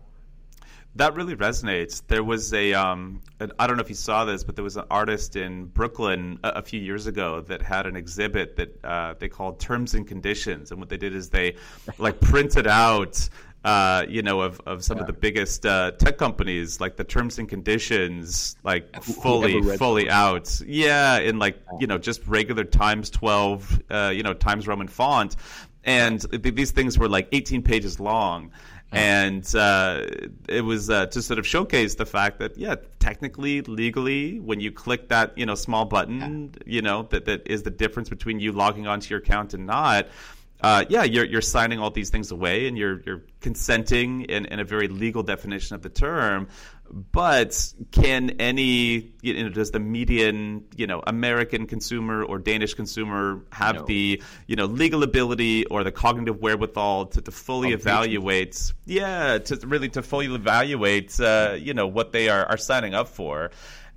[0.95, 2.01] That really resonates.
[2.05, 3.21] There was a um,
[3.59, 6.49] I don't know if you saw this, but there was an artist in Brooklyn a,
[6.49, 10.71] a few years ago that had an exhibit that uh, they called terms and conditions,
[10.71, 11.55] and what they did is they
[11.97, 13.29] like printed out
[13.63, 15.01] uh, you know, of, of some yeah.
[15.01, 20.61] of the biggest uh, tech companies, like the terms and conditions, like fully fully out.
[20.65, 25.35] Yeah, in like you know just regular Times twelve, uh, you know Times Roman font,
[25.83, 28.51] and these things were like eighteen pages long.
[28.93, 30.05] And uh,
[30.49, 34.69] it was uh, to sort of showcase the fact that, yeah, technically, legally, when you
[34.69, 38.51] click that, you know, small button, you know, that, that is the difference between you
[38.51, 40.09] logging onto your account and not
[40.61, 44.59] uh, yeah, you're you're signing all these things away and you're you're consenting in, in
[44.59, 46.47] a very legal definition of the term.
[46.91, 53.43] But can any you know does the median you know American consumer or Danish consumer
[53.51, 53.85] have no.
[53.85, 58.73] the you know legal ability or the cognitive wherewithal to, to fully evaluate?
[58.85, 63.07] Yeah, to really to fully evaluate uh, you know what they are are signing up
[63.07, 63.49] for.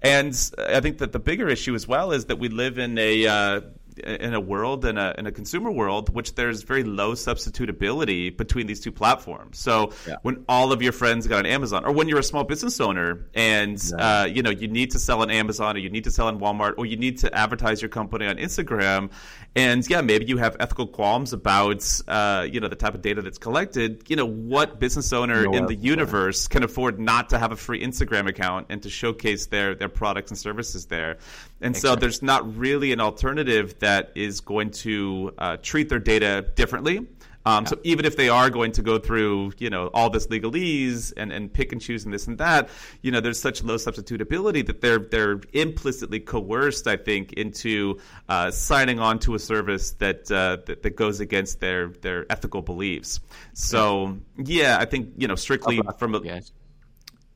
[0.04, 3.26] And I think that the bigger issue as well is that we live in a
[3.26, 3.60] uh,
[3.98, 8.66] in a world in a in a consumer world which there's very low substitutability between
[8.66, 10.16] these two platforms so yeah.
[10.22, 13.26] when all of your friends got on amazon or when you're a small business owner
[13.34, 14.22] and yeah.
[14.22, 16.40] uh, you know you need to sell on amazon or you need to sell on
[16.40, 19.10] walmart or you need to advertise your company on instagram
[19.54, 23.22] and yeah maybe you have ethical qualms about uh, you know the type of data
[23.22, 27.38] that's collected you know what business owner no in the universe can afford not to
[27.38, 31.18] have a free instagram account and to showcase their their products and services there
[31.60, 36.46] and so there's not really an alternative that is going to uh, treat their data
[36.54, 37.06] differently.
[37.46, 37.70] Um, yeah.
[37.70, 41.30] So even if they are going to go through, you know, all this legalese and,
[41.30, 42.70] and pick and choose and this and that,
[43.02, 48.50] you know, there's such low substitutability that they're they're implicitly coerced, I think, into uh,
[48.50, 53.20] signing on to a service that, uh, that, that goes against their their ethical beliefs.
[53.52, 56.20] So yeah, I think you know strictly from a.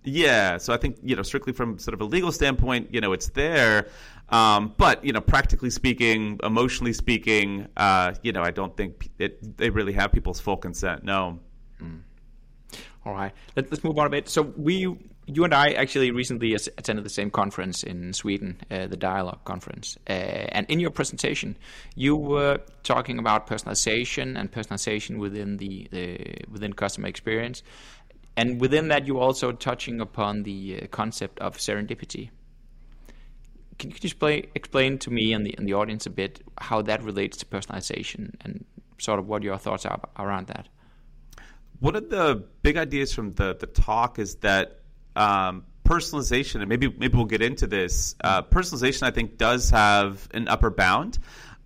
[0.09, 0.59] yeah.
[0.59, 3.29] So I think you know strictly from sort of a legal standpoint, you know, it's
[3.29, 3.89] there.
[4.31, 9.57] Um, but you know, practically speaking, emotionally speaking, uh, you know, I don't think it,
[9.57, 11.03] they really have people's full consent.
[11.03, 11.41] No.
[11.83, 12.03] Mm.
[13.07, 14.29] All right, Let, us move on a bit.
[14.29, 14.81] So we,
[15.27, 19.97] you and I, actually recently attended the same conference in Sweden, uh, the Dialogue conference.
[20.07, 21.57] Uh, and in your presentation,
[21.95, 27.63] you were talking about personalization and personalization within the, the within customer experience,
[28.39, 32.31] and within that, you're also touching upon the uh, concept of serendipity
[33.79, 36.83] can you just play, explain to me and the, and the audience a bit how
[36.83, 38.65] that relates to personalization and
[38.99, 40.69] sort of what your thoughts are around that?
[41.81, 44.81] One of the big ideas from the, the talk is that
[45.15, 48.17] um, personalization, and maybe maybe we'll get into this.
[48.23, 51.19] Uh, personalization, I think, does have an upper bound.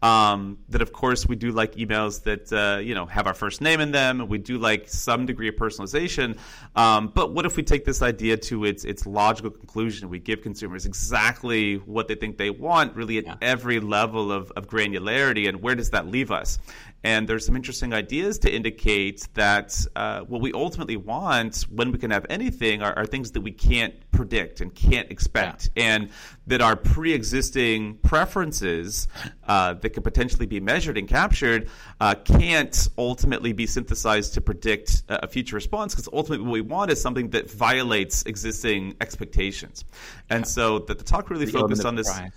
[0.03, 3.61] Um, that of course we do like emails that uh, you know have our first
[3.61, 4.21] name in them.
[4.21, 6.39] And we do like some degree of personalization.
[6.75, 10.09] Um, but what if we take this idea to its its logical conclusion?
[10.09, 13.37] We give consumers exactly what they think they want, really at yeah.
[13.41, 15.49] every level of, of granularity.
[15.49, 16.59] And where does that leave us?
[17.05, 21.99] And there's some interesting ideas to indicate that uh, what we ultimately want when we
[21.99, 25.83] can have anything are, are things that we can't predict and can't expect, yeah.
[25.97, 26.11] and
[26.47, 29.09] that our pre existing preferences
[29.49, 31.69] uh, that could potentially be measured and captured
[32.01, 36.91] uh, can't ultimately be synthesized to predict a future response because ultimately what we want
[36.91, 39.85] is something that violates existing expectations.
[40.31, 40.49] And yeah.
[40.49, 42.13] so the, the talk really the focused on this.
[42.13, 42.31] Price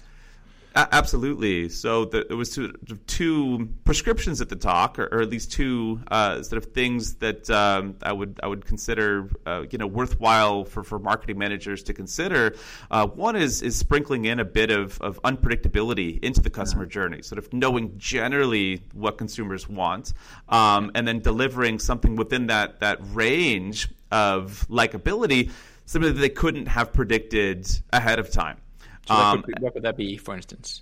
[0.76, 1.70] absolutely.
[1.70, 2.74] So the, there was two,
[3.08, 7.50] two, prescriptions at the talk, or, or at least two uh, sort of things that
[7.50, 11.94] um, I would I would consider uh, you know worthwhile for, for marketing managers to
[11.94, 12.56] consider.
[12.92, 16.90] Uh, one is is sprinkling in a bit of, of unpredictability into the customer yeah.
[16.90, 20.14] journey, sort of knowing generally what consumers want,
[20.50, 25.52] um, and then delivering something within that that range of likability,
[25.86, 28.58] something that they couldn't have predicted ahead of time.
[29.08, 30.82] So um, what, could, what, could, that be, for instance?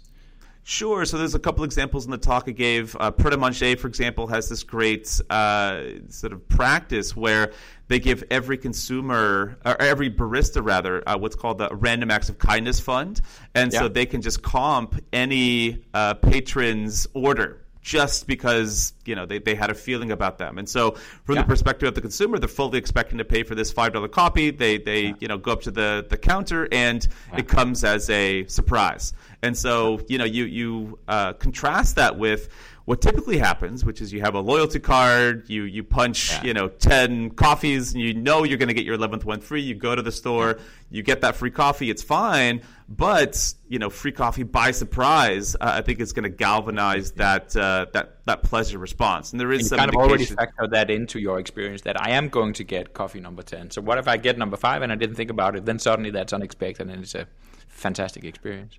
[0.66, 1.04] Sure.
[1.04, 2.96] So there's a couple examples in the talk I gave.
[2.98, 7.52] Uh, Pret a Manger, for example, has this great uh, sort of practice where
[7.90, 12.40] they give every consumer or every barista rather uh, what's called the random acts of
[12.40, 13.20] kindness fund,
[13.54, 13.80] and yeah.
[13.80, 19.54] so they can just comp any uh, patron's order just because you know they, they
[19.54, 20.58] had a feeling about them.
[20.58, 20.91] And so
[21.26, 21.41] from yeah.
[21.41, 24.50] the perspective of the consumer, they're fully expecting to pay for this five dollar copy.
[24.50, 25.13] They they yeah.
[25.19, 27.39] you know go up to the, the counter and yeah.
[27.39, 29.13] it comes as a surprise.
[29.43, 32.50] And so you know you you uh, contrast that with
[32.86, 36.43] what typically happens, which is you have a loyalty card, you you punch yeah.
[36.43, 39.62] you know ten coffees, and you know you're going to get your eleventh one free.
[39.62, 42.62] You go to the store, you get that free coffee, it's fine.
[42.89, 47.56] But you know, free coffee by surprise, uh, I think it's going to galvanize that
[47.56, 49.32] uh, that that pleasure response.
[49.32, 52.12] And there is and some kind of already factor that into your experience that I
[52.12, 53.72] am going to get coffee number ten.
[53.72, 55.65] So what if I get number five and I didn't think about it?
[55.65, 57.28] Then suddenly that's unexpected and it's a
[57.69, 58.78] fantastic experience.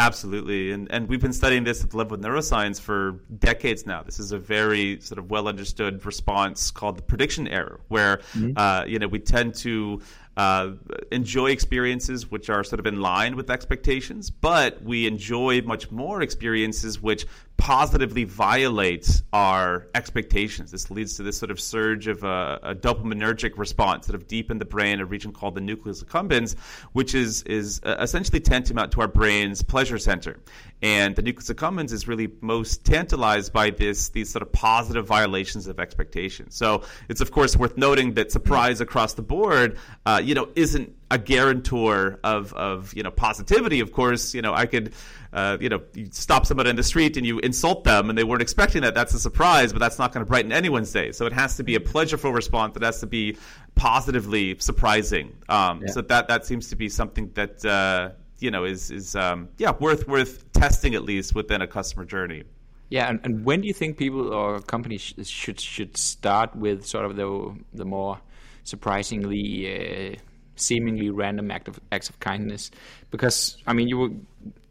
[0.00, 4.00] Absolutely, and and we've been studying this at the level of neuroscience for decades now.
[4.00, 8.52] This is a very sort of well understood response called the prediction error, where mm-hmm.
[8.56, 10.00] uh, you know we tend to
[10.38, 10.70] uh,
[11.10, 16.22] enjoy experiences which are sort of in line with expectations, but we enjoy much more
[16.22, 20.70] experiences which positively violate our expectations.
[20.70, 24.52] This leads to this sort of surge of a, a dopaminergic response, sort of deep
[24.52, 26.56] in the brain, a region called the nucleus accumbens,
[26.92, 30.38] which is is uh, essentially tantamount to our brain's pleasure center.
[30.80, 35.66] And the nucleus accumbens is really most tantalized by this these sort of positive violations
[35.66, 36.54] of expectations.
[36.54, 40.94] So it's of course worth noting that surprise across the board, uh, you know, isn't
[41.10, 43.80] a guarantor of of you know positivity.
[43.80, 44.92] Of course, you know I could.
[45.30, 48.24] Uh, you know, you stop somebody in the street and you insult them, and they
[48.24, 48.94] weren't expecting that.
[48.94, 51.12] That's a surprise, but that's not going to brighten anyone's day.
[51.12, 52.76] So it has to be a pleasureful response.
[52.76, 53.36] It has to be
[53.74, 55.36] positively surprising.
[55.50, 55.92] Um, yeah.
[55.92, 59.72] So that that seems to be something that uh, you know is is um, yeah
[59.78, 62.44] worth worth testing at least within a customer journey.
[62.90, 66.86] Yeah, and, and when do you think people or companies sh- should should start with
[66.86, 68.18] sort of the the more
[68.68, 70.16] surprisingly uh,
[70.56, 72.70] seemingly random act of, acts of kindness?
[73.10, 74.10] Because I mean, you were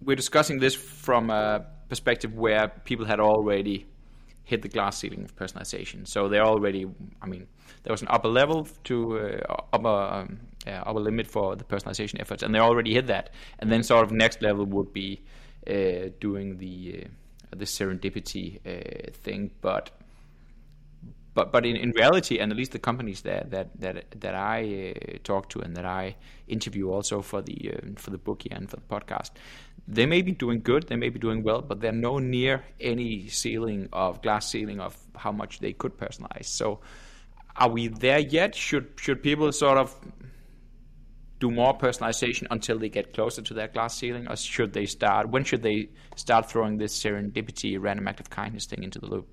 [0.02, 3.86] we're discussing this from a perspective where people had already
[4.44, 6.86] hit the glass ceiling of personalization, so they're already.
[7.22, 7.48] I mean,
[7.84, 12.20] there was an upper level to uh, upper um, uh, upper limit for the personalization
[12.20, 13.32] efforts, and they already hit that.
[13.60, 15.22] And then sort of next level would be
[15.68, 19.92] uh, doing the uh, the serendipity uh, thing, but
[21.38, 24.96] but but in, in reality, and at least the companies that that that that I
[24.96, 26.16] uh, talk to and that I
[26.48, 29.30] interview also for the uh, for the book and for the podcast,
[29.88, 33.28] they may be doing good, they may be doing well, but they're no near any
[33.28, 36.46] ceiling of glass ceiling of how much they could personalize.
[36.46, 36.80] So,
[37.56, 38.56] are we there yet?
[38.56, 39.96] Should should people sort of
[41.40, 45.30] do more personalization until they get closer to their glass ceiling, or should they start?
[45.30, 49.28] When should they start throwing this serendipity, random act of kindness thing into the loop?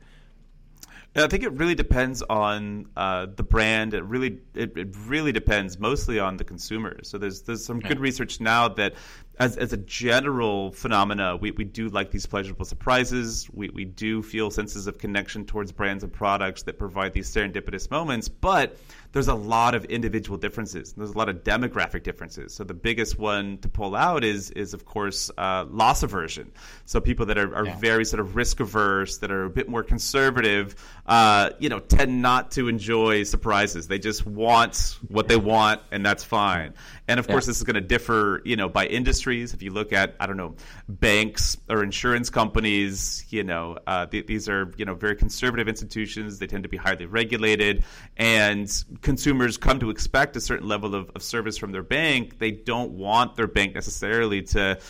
[1.17, 3.95] I think it really depends on uh, the brand.
[3.95, 6.99] It really it, it, really depends mostly on the consumer.
[7.05, 8.95] So there's there's some good research now that
[9.39, 13.49] as, as a general phenomena, we, we do like these pleasurable surprises.
[13.53, 17.91] We, we do feel senses of connection towards brands and products that provide these serendipitous
[17.91, 18.77] moments, but
[19.15, 20.93] there's a lot of individual differences.
[20.93, 22.53] There's a lot of demographic differences.
[22.53, 26.51] So the biggest one to pull out is, is of course, uh, loss aversion.
[26.85, 27.79] So people that are, are yeah.
[27.79, 30.75] very sort of risk averse, that are a bit more conservative,
[31.07, 33.87] uh, you know, tend not to enjoy surprises.
[33.87, 36.75] They just want what they want, and that's fine.
[37.07, 37.35] And of yeah.
[37.35, 39.55] course, this is going to differ, you know, by industries.
[39.55, 40.57] If you look at, I don't know,
[40.89, 46.41] banks or insurance companies, you know, uh, th- these are, you know, very conservative institutions.
[46.41, 47.85] They tend to be highly regulated,
[48.17, 48.69] and
[49.05, 52.41] consumers come to expect a certain level of, of service from their bank.
[52.41, 54.81] They don't want their bank necessarily to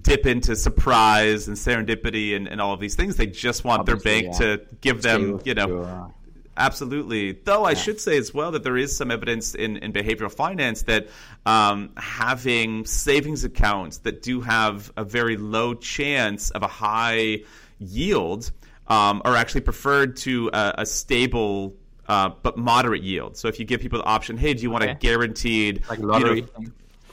[0.00, 3.16] dip into surprise and serendipity and, and all of these things.
[3.16, 4.56] They just want Obviously, their bank yeah.
[4.56, 6.14] to give them, you know, Your-
[6.58, 7.32] Absolutely.
[7.32, 10.82] Though I should say as well that there is some evidence in, in behavioral finance
[10.82, 11.08] that
[11.46, 17.44] um, having savings accounts that do have a very low chance of a high
[17.78, 18.50] yield
[18.88, 21.76] um, are actually preferred to a, a stable
[22.08, 23.36] uh, but moderate yield.
[23.36, 26.24] So if you give people the option, hey, do you want a guaranteed like you
[26.24, 26.46] know, lottery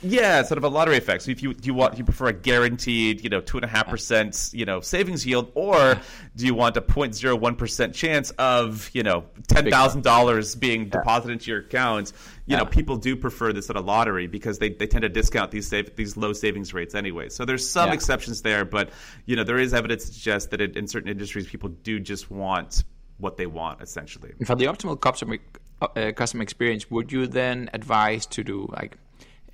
[0.01, 1.23] yeah, sort of a lottery effect.
[1.23, 3.67] So if you do you want you prefer a guaranteed, you know, two and a
[3.67, 5.99] half percent, you know, savings yield, or
[6.35, 11.33] do you want a 0.01 percent chance of, you know, ten thousand dollars being deposited
[11.33, 12.13] into your account?
[12.45, 15.49] You know, people do prefer this sort of lottery because they, they tend to discount
[15.49, 17.29] these save, these low savings rates anyway.
[17.29, 17.93] So there's some Yeah.
[17.93, 18.91] exceptions there, but
[19.25, 22.29] you know, there is evidence to suggest that it, in certain industries, people do just
[22.29, 22.83] want
[23.17, 24.33] what they want essentially.
[24.45, 25.37] For the optimal customer
[25.81, 28.97] uh, customer experience, would you then advise to do like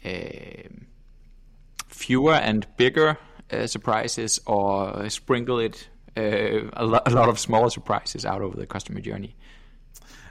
[0.06, 0.88] um
[1.88, 3.18] fewer and bigger
[3.52, 8.58] uh, surprises, or sprinkle it uh, a, lo- a lot of smaller surprises out over
[8.58, 9.36] the customer journey?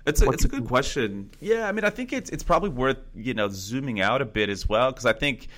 [0.06, 1.30] It's a, What it's a good question.
[1.40, 4.48] Yeah, I mean, I think it's it's probably worth you know zooming out a bit
[4.48, 5.48] as well because I think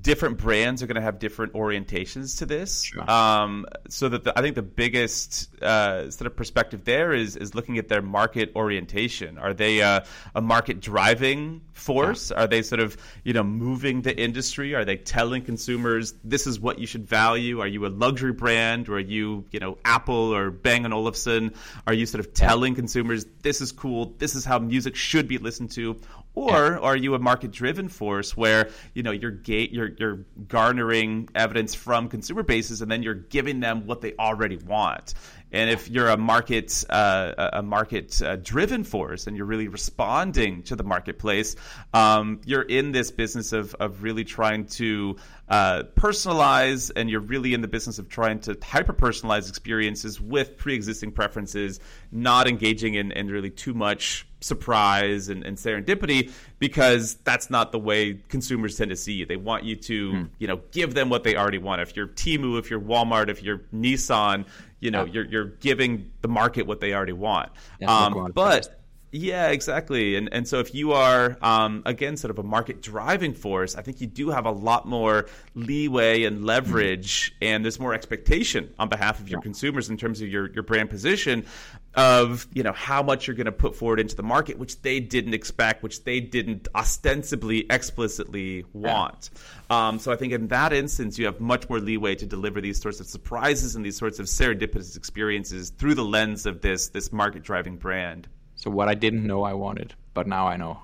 [0.00, 2.82] different brands are going to have different orientations to this.
[2.82, 3.08] Sure.
[3.10, 7.54] Um, so that the, I think the biggest uh, sort of perspective there is is
[7.54, 9.38] looking at their market orientation.
[9.38, 10.00] Are they uh,
[10.34, 12.30] a market driving force?
[12.30, 14.74] Are they sort of you know moving the industry?
[14.74, 17.60] Are they telling consumers this is what you should value?
[17.60, 21.54] Are you a luxury brand, or are you you know Apple or Bang and Olufsen?
[21.86, 24.14] Are you sort of telling consumers this is cool?
[24.18, 26.00] This is how music should be listened to?
[26.34, 31.28] Or are you a market driven force where you know you're ga- you're you're garnering
[31.34, 35.14] evidence from consumer bases and then you're giving them what they already want?
[35.52, 40.64] And if you're a market uh, a market uh, driven force and you're really responding
[40.64, 41.54] to the marketplace,
[41.92, 45.16] um, you're in this business of of really trying to
[45.48, 50.56] uh, personalize, and you're really in the business of trying to hyper personalize experiences with
[50.56, 51.78] pre existing preferences,
[52.10, 57.78] not engaging in, in really too much surprise and, and serendipity because that's not the
[57.78, 59.26] way consumers tend to see you.
[59.26, 61.80] They want you to, you know, give them what they already want.
[61.80, 64.44] If you're Temu, if you're Walmart, if you're Nissan,
[64.80, 65.12] you know, Yeah.
[65.12, 67.50] you're you're giving the market what they already want.
[67.80, 68.80] Yeah, um, but.
[69.14, 70.16] Yeah, exactly.
[70.16, 73.82] And and so if you are um, again sort of a market driving force, I
[73.82, 78.88] think you do have a lot more leeway and leverage, and there's more expectation on
[78.88, 81.46] behalf of your consumers in terms of your your brand position
[81.94, 84.98] of you know how much you're going to put forward into the market, which they
[84.98, 89.30] didn't expect, which they didn't ostensibly explicitly want.
[89.70, 92.82] Um, so I think in that instance, you have much more leeway to deliver these
[92.82, 97.12] sorts of surprises and these sorts of serendipitous experiences through the lens of this this
[97.12, 98.26] market driving brand.
[98.64, 100.78] So what I didn't know I wanted, but now I know,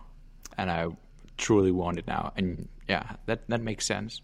[0.58, 0.88] and I
[1.38, 2.30] truly want it now.
[2.36, 4.20] And yeah, that that makes sense.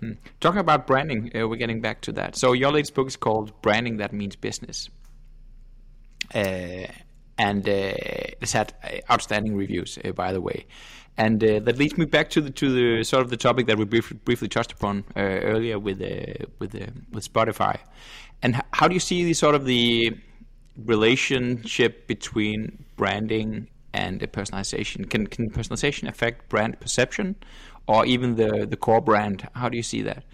[0.00, 0.12] Hmm.
[0.40, 2.34] Talking about branding, uh, we're getting back to that.
[2.34, 4.88] So your latest book is called "Branding That Means Business,"
[6.34, 6.86] uh,
[7.36, 10.64] and uh, it's had uh, outstanding reviews, uh, by the way.
[11.18, 13.76] And uh, that leads me back to the to the sort of the topic that
[13.76, 16.00] we brief, briefly touched upon earlier with
[16.58, 16.72] with
[17.12, 17.80] with Spotify.
[18.40, 20.16] And how do you see the sort of the
[20.76, 25.08] relationship between branding and personalization?
[25.08, 27.36] Can can personalization affect brand perception,
[27.86, 29.48] or even the the core brand?
[29.54, 30.24] How do you see that?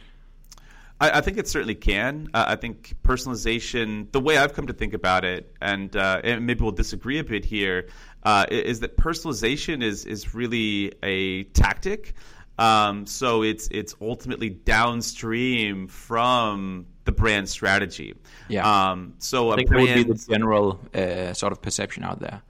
[1.00, 2.29] I, I think it certainly can.
[2.35, 6.46] Uh, I think personalization, the way I've come to think about it, and, uh, and
[6.46, 7.88] maybe we'll disagree a bit here,
[8.22, 12.14] uh, is that personalization is is really a tactic.
[12.59, 18.14] Um, so it's it's ultimately downstream from the brand strategy.
[18.49, 18.90] Yeah.
[18.90, 22.20] Um, so I a think that would be the general uh, sort of perception out
[22.20, 22.42] there.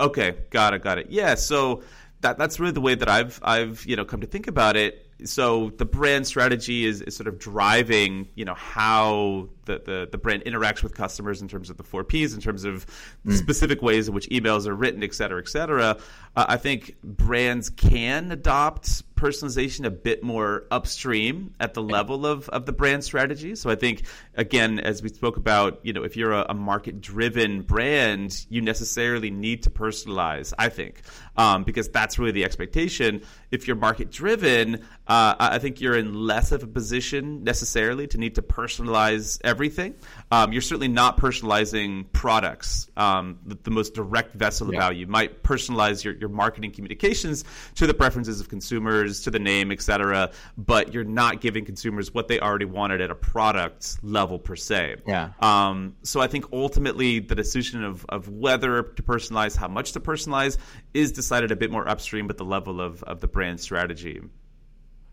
[0.00, 1.06] Okay, got it, got it.
[1.10, 1.82] Yeah, so
[2.22, 5.06] that that's really the way that I've I've you know come to think about it.
[5.24, 10.18] So the brand strategy is, is sort of driving you know how the, the the
[10.18, 12.84] brand interacts with customers in terms of the four Ps, in terms of
[13.30, 15.96] specific ways in which emails are written, et cetera, et cetera.
[16.34, 22.48] Uh, I think brands can adopt personalization a bit more upstream at the level of,
[22.48, 23.54] of the brand strategy.
[23.54, 24.02] So I think
[24.34, 28.60] again, as we spoke about, you know, if you're a, a market driven brand, you
[28.60, 30.52] necessarily need to personalize.
[30.58, 31.02] I think
[31.36, 33.22] um, because that's really the expectation.
[33.50, 38.18] If you're market driven, uh, I think you're in less of a position necessarily to
[38.18, 39.94] need to personalize everything.
[40.30, 44.80] Um, you're certainly not personalizing products, um, the, the most direct vessel of Yeah.
[44.80, 45.00] value.
[45.00, 47.44] You might personalize your, your marketing communications
[47.76, 50.30] to the preferences of consumers, to the name, etc.
[50.56, 54.96] But you're not giving consumers what they already wanted at a product level per se.
[55.06, 55.30] Yeah.
[55.40, 60.00] Um, so I think ultimately the decision of, of whether to personalize, how much to
[60.00, 60.58] personalize,
[60.94, 64.20] is decided a bit more upstream at the level of, of the brand strategy.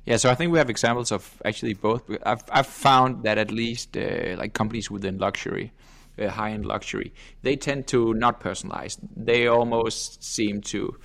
[0.06, 2.02] Yeah, so I think we have examples of actually both.
[2.26, 5.72] I've I've found that at least uh, like companies within luxury,
[6.18, 8.98] uh, high end luxury, they tend to not personalize.
[9.16, 10.98] They almost seem to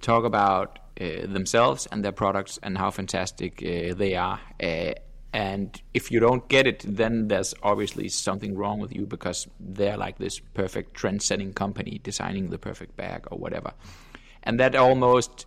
[0.00, 4.38] talk about uh, themselves and their products and how fantastic uh, they are.
[4.62, 4.92] Uh,
[5.32, 9.96] and if you don't get it, then there's obviously something wrong with you because they're
[9.96, 13.72] like this perfect trend setting company designing the perfect bag or whatever.
[14.42, 15.46] And that almost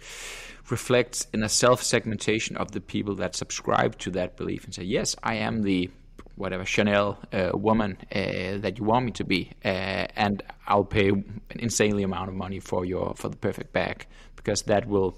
[0.70, 4.84] reflects in a self segmentation of the people that subscribe to that belief and say,
[4.84, 5.90] yes, I am the
[6.36, 9.68] whatever Chanel uh, woman uh, that you want me to be, uh,
[10.16, 14.64] and I'll pay an insanely amount of money for your for the perfect bag because
[14.64, 15.18] that will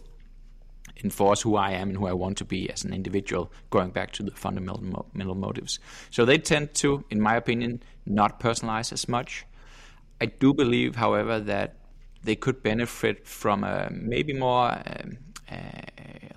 [1.03, 4.11] enforce who I am and who I want to be as an individual, going back
[4.13, 5.80] to the fundamental mo- motives.
[6.09, 9.45] So they tend to, in my opinion, not personalize as much.
[10.19, 11.75] I do believe, however, that
[12.28, 15.17] they could benefit from a maybe more um,
[15.49, 15.55] uh,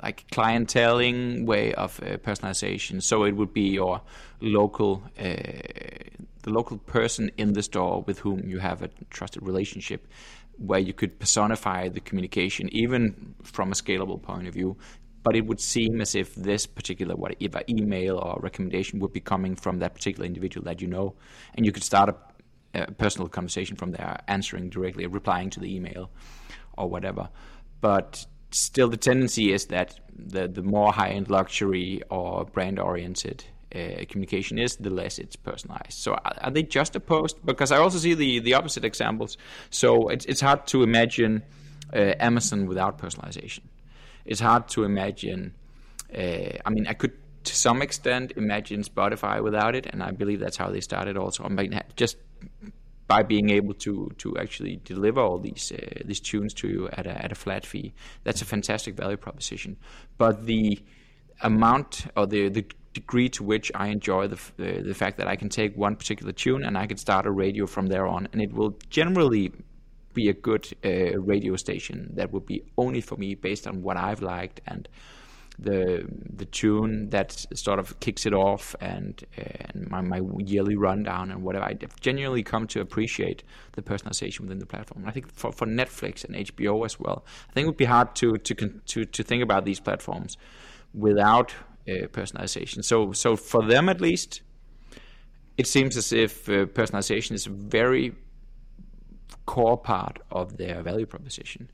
[0.04, 3.02] like clienteling way of uh, personalization.
[3.02, 4.00] So it would be your
[4.40, 5.34] local, uh,
[6.42, 10.06] the local person in the store with whom you have a trusted relationship,
[10.58, 14.76] where you could personify the communication, even from a scalable point of view.
[15.24, 19.56] But it would seem as if this particular whatever email or recommendation would be coming
[19.56, 21.14] from that particular individual that you know,
[21.54, 22.14] and you could start a,
[22.98, 26.10] personal conversation from there, answering directly, replying to the email,
[26.76, 27.28] or whatever.
[27.80, 33.44] But still, the tendency is that the the more high end luxury or brand oriented
[33.74, 35.92] uh, communication is, the less it's personalized.
[35.92, 37.44] So are, they just opposed?
[37.44, 39.36] Because I also see the, the opposite examples.
[39.70, 41.42] So it's, it's hard to imagine
[41.94, 43.60] uh, Amazon without personalization.
[44.24, 45.54] It's hard to imagine.
[46.12, 47.12] Uh, I mean, I could
[47.44, 51.16] to some extent imagine Spotify without it, and I believe that's how they started.
[51.16, 52.16] Also, I mean, just
[53.06, 57.06] by being able to to actually deliver all these uh, these tunes to you at
[57.06, 57.92] a, at a flat fee,
[58.24, 59.76] that's a fantastic value proposition.
[60.16, 60.78] But the
[61.42, 65.36] amount or the, the degree to which I enjoy the, the, the fact that I
[65.36, 68.42] can take one particular tune and I can start a radio from there on, and
[68.42, 69.52] it will generally
[70.12, 73.96] be a good uh, radio station that would be only for me based on what
[73.96, 74.88] I've liked and
[75.62, 76.06] the
[76.36, 81.42] the tune that sort of kicks it off and, and my, my yearly rundown and
[81.42, 81.64] whatever.
[81.64, 83.42] I genuinely come to appreciate
[83.72, 85.04] the personalization within the platform.
[85.06, 88.14] I think for, for Netflix and HBO as well, I think it would be hard
[88.16, 90.36] to to to to think about these platforms
[90.94, 91.54] without
[91.88, 92.84] uh, personalization.
[92.84, 94.42] So, so for them at least,
[95.56, 98.14] it seems as if uh, personalization is a very
[99.46, 101.70] core part of their value proposition.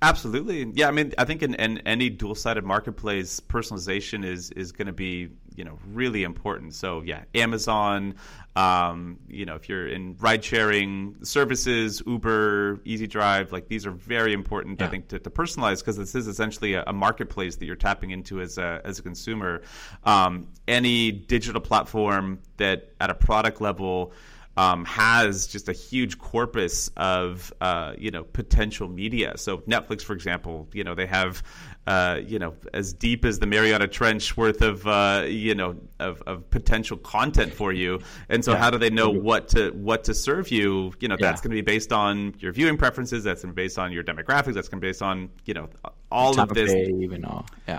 [0.00, 0.86] Absolutely, yeah.
[0.86, 5.30] I mean, I think in, in any dual-sided marketplace, personalization is is going to be
[5.56, 6.74] you know really important.
[6.74, 8.14] So yeah, Amazon,
[8.54, 14.32] um, you know, if you're in ride-sharing services, Uber, Easy Drive, like these are very
[14.32, 14.78] important.
[14.78, 14.86] Yeah.
[14.86, 18.10] I think to, to personalize because this is essentially a, a, marketplace that you're tapping
[18.12, 19.62] into as a as a consumer.
[20.04, 24.12] Um, any digital platform that at a product level
[24.58, 29.34] um, has just a huge corpus of uh, you know potential media.
[29.36, 31.44] So Netflix, for example, you know they have
[31.86, 36.22] uh, you know as deep as the Mariana Trench worth of uh, you know of,
[36.22, 38.00] of, potential content for you.
[38.28, 38.58] And so yeah.
[38.58, 40.92] how do they know what to what to serve you?
[40.98, 41.26] You know yeah.
[41.26, 43.22] that's going to be based on your viewing preferences.
[43.22, 44.54] That's going to be based on your demographics.
[44.54, 45.68] That's going to be based on you know
[46.10, 46.72] all of this.
[46.72, 47.78] even all yeah.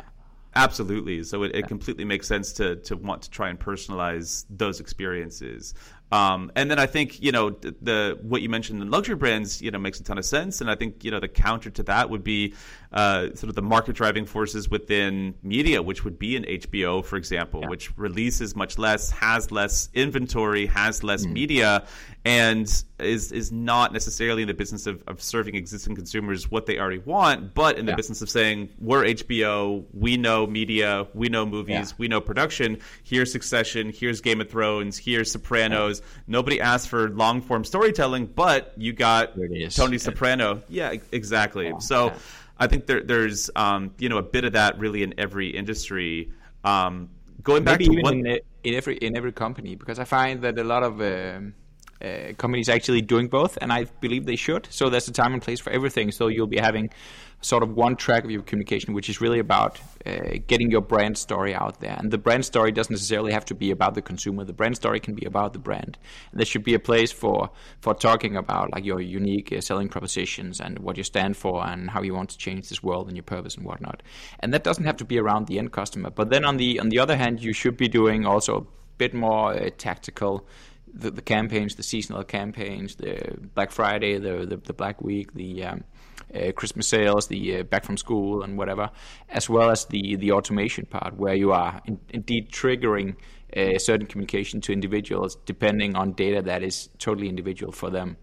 [0.55, 1.23] Absolutely.
[1.23, 5.73] So it, it completely makes sense to to want to try and personalize those experiences.
[6.11, 9.61] Um, and then I think you know the, the, what you mentioned in luxury brands
[9.61, 11.83] you know makes a ton of sense, and I think you know the counter to
[11.83, 12.55] that would be
[12.91, 17.17] uh, sort of the market driving forces within media, which would be an HBO, for
[17.17, 17.69] example, yeah.
[17.69, 21.33] which releases much less, has less inventory, has less mm.
[21.33, 21.85] media,
[22.25, 26.79] and is is not necessarily in the business of, of serving existing consumers what they
[26.79, 27.95] already want, but in the yeah.
[27.95, 31.95] business of saying we're HBO, we know media, we know movies, yeah.
[31.99, 32.79] we know production.
[33.03, 35.98] Here's Succession, here's Game of Thrones, here's Sopranos.
[36.27, 39.33] Nobody asked for long form storytelling, but you got
[39.71, 40.61] Tony Soprano.
[40.69, 41.71] Yeah, exactly.
[41.71, 42.13] Oh, so.
[42.59, 46.29] I think there, there's um, you know a bit of that really in every industry.
[46.63, 47.09] Um,
[47.41, 50.59] going back Maybe to even in, in, every in every company because I find that
[50.59, 51.53] a lot of um,
[52.01, 54.67] uh, companies actually doing both, and I believe they should.
[54.71, 56.11] So there's a time and place for everything.
[56.11, 56.89] So you'll be having
[57.41, 61.17] sort of one track of your communication, which is really about uh, getting your brand
[61.17, 61.95] story out there.
[61.97, 64.43] And the brand story doesn't necessarily have to be about the consumer.
[64.43, 65.97] The brand story can be about the brand.
[66.31, 67.49] And there should be a place for
[67.81, 71.89] for talking about like your unique uh, selling propositions and what you stand for and
[71.89, 74.03] how you want to change this world and your purpose and whatnot.
[74.41, 76.09] And that doesn't have to be around the end customer.
[76.09, 78.65] But then on the on the other hand, you should be doing also a
[78.97, 80.45] bit more uh, tactical
[80.93, 85.63] the, the campaigns, the seasonal campaigns, the Black Friday, the the, the Black Week, the
[85.63, 85.83] um,
[86.33, 88.89] uh, Christmas sales, the uh, back from school, and whatever,
[89.29, 93.15] as well as the the automation part, where you are in, indeed triggering
[93.53, 98.15] a uh, certain communication to individuals depending on data that is totally individual for them.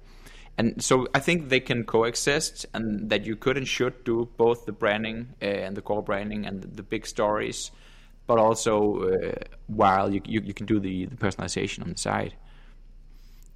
[0.59, 4.65] And so I think they can coexist, and that you could and should do both
[4.65, 7.71] the branding uh, and the core branding and the, big stories,
[8.27, 9.33] but also uh,
[9.67, 12.35] while you, you, you can do the, the personalization on the side.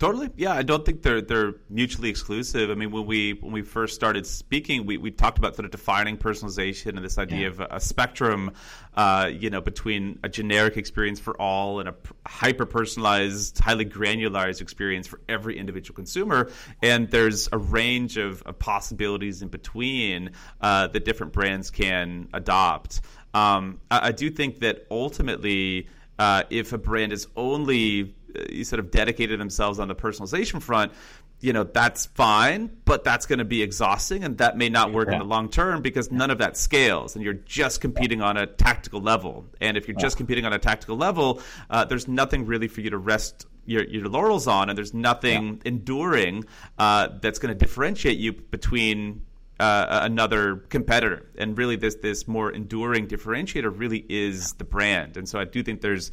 [0.01, 0.31] Totally.
[0.35, 2.71] Yeah, I don't think they're they're mutually exclusive.
[2.71, 5.73] I mean, when we when we first started speaking, we, we talked about sort of
[5.73, 7.47] defining personalization and this idea yeah.
[7.49, 8.53] of a, a spectrum,
[8.95, 11.95] uh, you know, between a generic experience for all and a
[12.27, 16.51] hyper personalized, highly granularized experience for every individual consumer.
[16.83, 20.31] And there's a range of, of possibilities in between
[20.63, 23.03] uh, that different brands can adopt.
[23.35, 25.89] Um, I, I, do think that ultimately,
[26.19, 30.93] uh, if a brand is only uh, sort of dedicated themselves on the personalization front,
[31.41, 35.09] you know that's fine but that's going to be exhausting and that may not work
[35.09, 35.15] yeah.
[35.15, 38.47] in the long term because none of that scales and you're just competing on a
[38.47, 39.47] tactical level.
[39.61, 42.91] And if you're just competing on a tactical level uh, there's nothing really for you
[42.91, 45.61] to rest your, your laurels on and there's nothing yeah.
[45.65, 46.45] enduring
[46.79, 49.25] uh, that's going to differentiate you between
[49.59, 51.31] uh, another competitor.
[51.37, 55.17] And really this this more enduring differentiator really is the brand.
[55.17, 56.11] And so I do think there's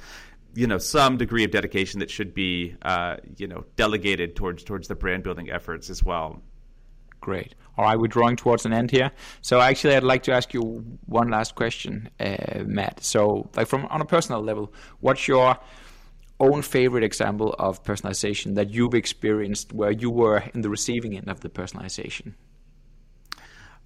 [0.58, 4.88] you know some degree of dedication that should be uh, you know delegated towards towards
[4.88, 6.42] the brand building efforts as well.
[7.22, 7.54] Great.
[7.78, 9.12] All right, we're drawing towards an end here.
[9.42, 10.62] So actually, I'd like to ask you
[11.06, 13.04] one last question, uh, Matt.
[13.04, 15.58] So, like from on a personal level, what's your
[16.40, 21.30] own favorite example of personalization that you've experienced where you were in the receiving end
[21.30, 22.34] of the personalization?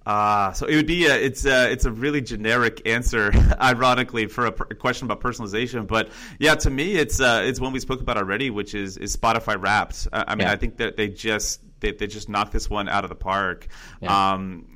[0.04, 4.46] Uh, so it would be a, it's a, it's a really generic answer, ironically, for
[4.46, 5.86] a, a, question about personalization.
[5.86, 9.16] But yeah, to me, it's uh, it's one we spoke about already, which is is
[9.16, 10.08] Spotify Wrapped.
[10.12, 10.52] I, I mean, yeah.
[10.52, 13.68] I think that they just they, they just knocked this one out of the park.
[14.00, 14.32] Yeah.
[14.32, 14.66] Um,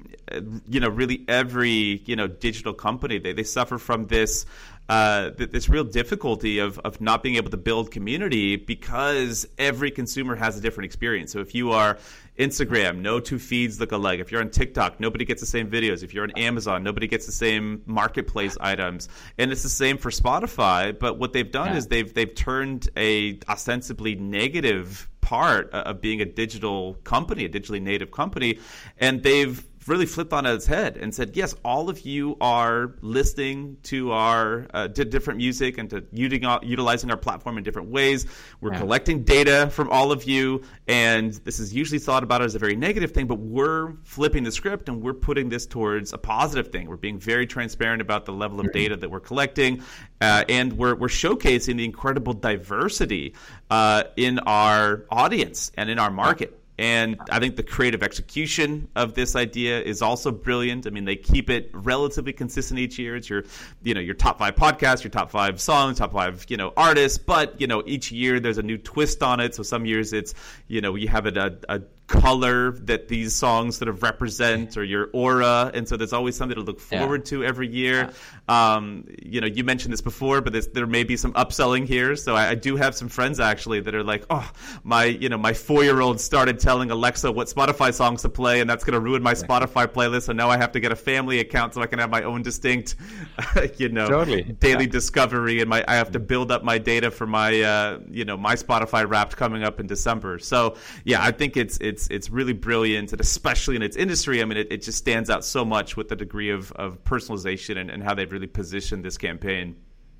[0.68, 4.44] you know, really every you know digital company they, they suffer from this
[4.88, 10.36] uh, this real difficulty of, of not being able to build community because every consumer
[10.36, 11.32] has a different experience.
[11.32, 11.98] So if you are
[12.38, 14.20] Instagram, no two feeds look alike.
[14.20, 16.02] If you're on TikTok, nobody gets the same videos.
[16.02, 19.08] If you're on Amazon, nobody gets the same marketplace items.
[19.38, 20.96] And it's the same for Spotify.
[20.96, 21.78] But what they've done yeah.
[21.78, 27.82] is they've they've turned a ostensibly negative part of being a digital company, a digitally
[27.82, 28.60] native company,
[28.98, 33.76] and they've really flipped on its head and said, yes, all of you are listening
[33.84, 38.26] to our uh, to different music and to utilizing our platform in different ways.
[38.60, 38.80] We're yeah.
[38.80, 42.76] collecting data from all of you, and this is usually thought about as a very
[42.76, 46.88] negative thing, but we're flipping the script and we're putting this towards a positive thing.
[46.88, 49.82] We're being very transparent about the level of data that we're collecting,
[50.20, 53.34] uh, and we're, we're showcasing the incredible diversity
[53.70, 56.58] uh, in our audience and in our market.
[56.78, 60.86] And I think the creative execution of this idea is also brilliant.
[60.86, 63.16] I mean, they keep it relatively consistent each year.
[63.16, 63.44] It's your,
[63.82, 67.16] you know, your top five podcasts, your top five songs, top five, you know, artists.
[67.16, 69.54] But you know, each year there's a new twist on it.
[69.54, 70.34] So some years it's,
[70.68, 74.84] you know, you have it a, a color that these songs sort of represent or
[74.84, 77.30] your aura and so there's always something to look forward yeah.
[77.30, 78.12] to every year
[78.48, 78.74] yeah.
[78.76, 82.36] um, you know you mentioned this before but there may be some upselling here so
[82.36, 84.48] I, I, do have some friends actually that are like oh
[84.84, 88.84] my you know my four-year-old started telling alexa what spotify songs to play and that's
[88.84, 91.74] going to ruin my spotify playlist so now i have to get a family account
[91.74, 92.94] so i can have my own distinct
[93.78, 94.42] you know totally.
[94.44, 94.90] daily yeah.
[94.90, 98.36] discovery and my i have to build up my data for my uh, you know
[98.36, 102.30] my spotify wrapped coming up in december so yeah i think it's it's it's it's
[102.30, 104.42] really brilliant, and especially in its industry.
[104.42, 107.78] I mean, it, it just stands out so much with the degree of, of personalization
[107.78, 109.76] and, and how they've really positioned this campaign.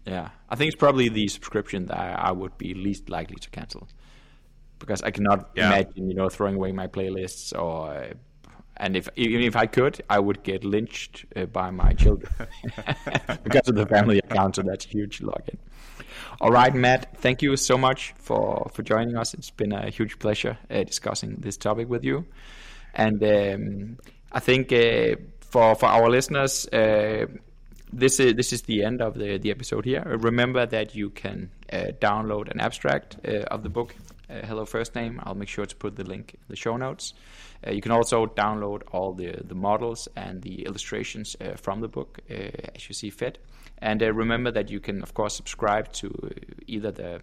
[0.07, 3.89] Yeah, I think it's probably the subscription that I, would be least likely to cancel
[4.79, 5.67] because I cannot yeah.
[5.67, 8.13] imagine, you know, throwing away my playlists or.
[8.79, 12.33] And if even if I could, I would get lynched uh, by my children
[13.43, 14.57] because of the family account.
[14.57, 15.57] So that's huge login.
[16.41, 19.33] All right, Matt, thank you so much for, for joining us.
[19.33, 22.27] It's been a huge pleasure uh, discussing this topic with you.
[22.95, 23.99] And um,
[24.33, 27.27] I think uh, for, for our listeners, uh,
[27.93, 30.03] this is this is the end of the, the episode here.
[30.05, 33.95] Remember that you can uh, download an abstract uh, of the book,
[34.29, 35.21] uh, Hello First Name.
[35.23, 37.15] I'll make sure to put the link in the show notes.
[37.67, 41.89] Uh, you can also download all the, the models and the illustrations uh, from the
[41.89, 42.35] book uh,
[42.75, 43.39] as you see fit.
[43.79, 46.31] And uh, remember that you can, of course, subscribe to
[46.67, 47.21] either the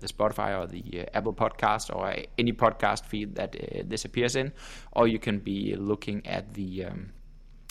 [0.00, 4.52] the Spotify or the Apple Podcast or any podcast feed that this appears in,
[4.92, 7.12] or you can be looking at the um,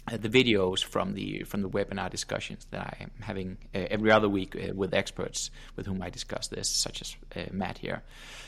[0.08, 4.28] the videos from the from the webinar discussions that I am having uh, every other
[4.28, 8.02] week uh, with experts with whom I discuss this, such as uh, Matt here.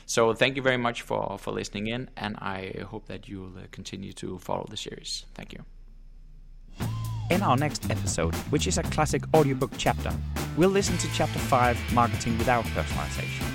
[0.05, 3.67] So thank you very much for for listening in, and I hope that you'll uh,
[3.71, 5.25] continue to follow the series.
[5.35, 5.63] Thank you.
[7.29, 10.11] In our next episode, which is a classic audiobook chapter,
[10.57, 13.45] we'll listen to chapter 5 Marketing Without Personalization.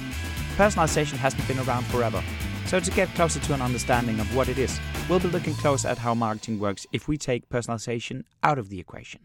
[0.57, 2.23] Personalization hasn't been around forever,
[2.69, 5.87] so to get closer to an understanding of what it is, we'll be looking close
[5.87, 9.21] at how marketing works if we take personalization out of the equation.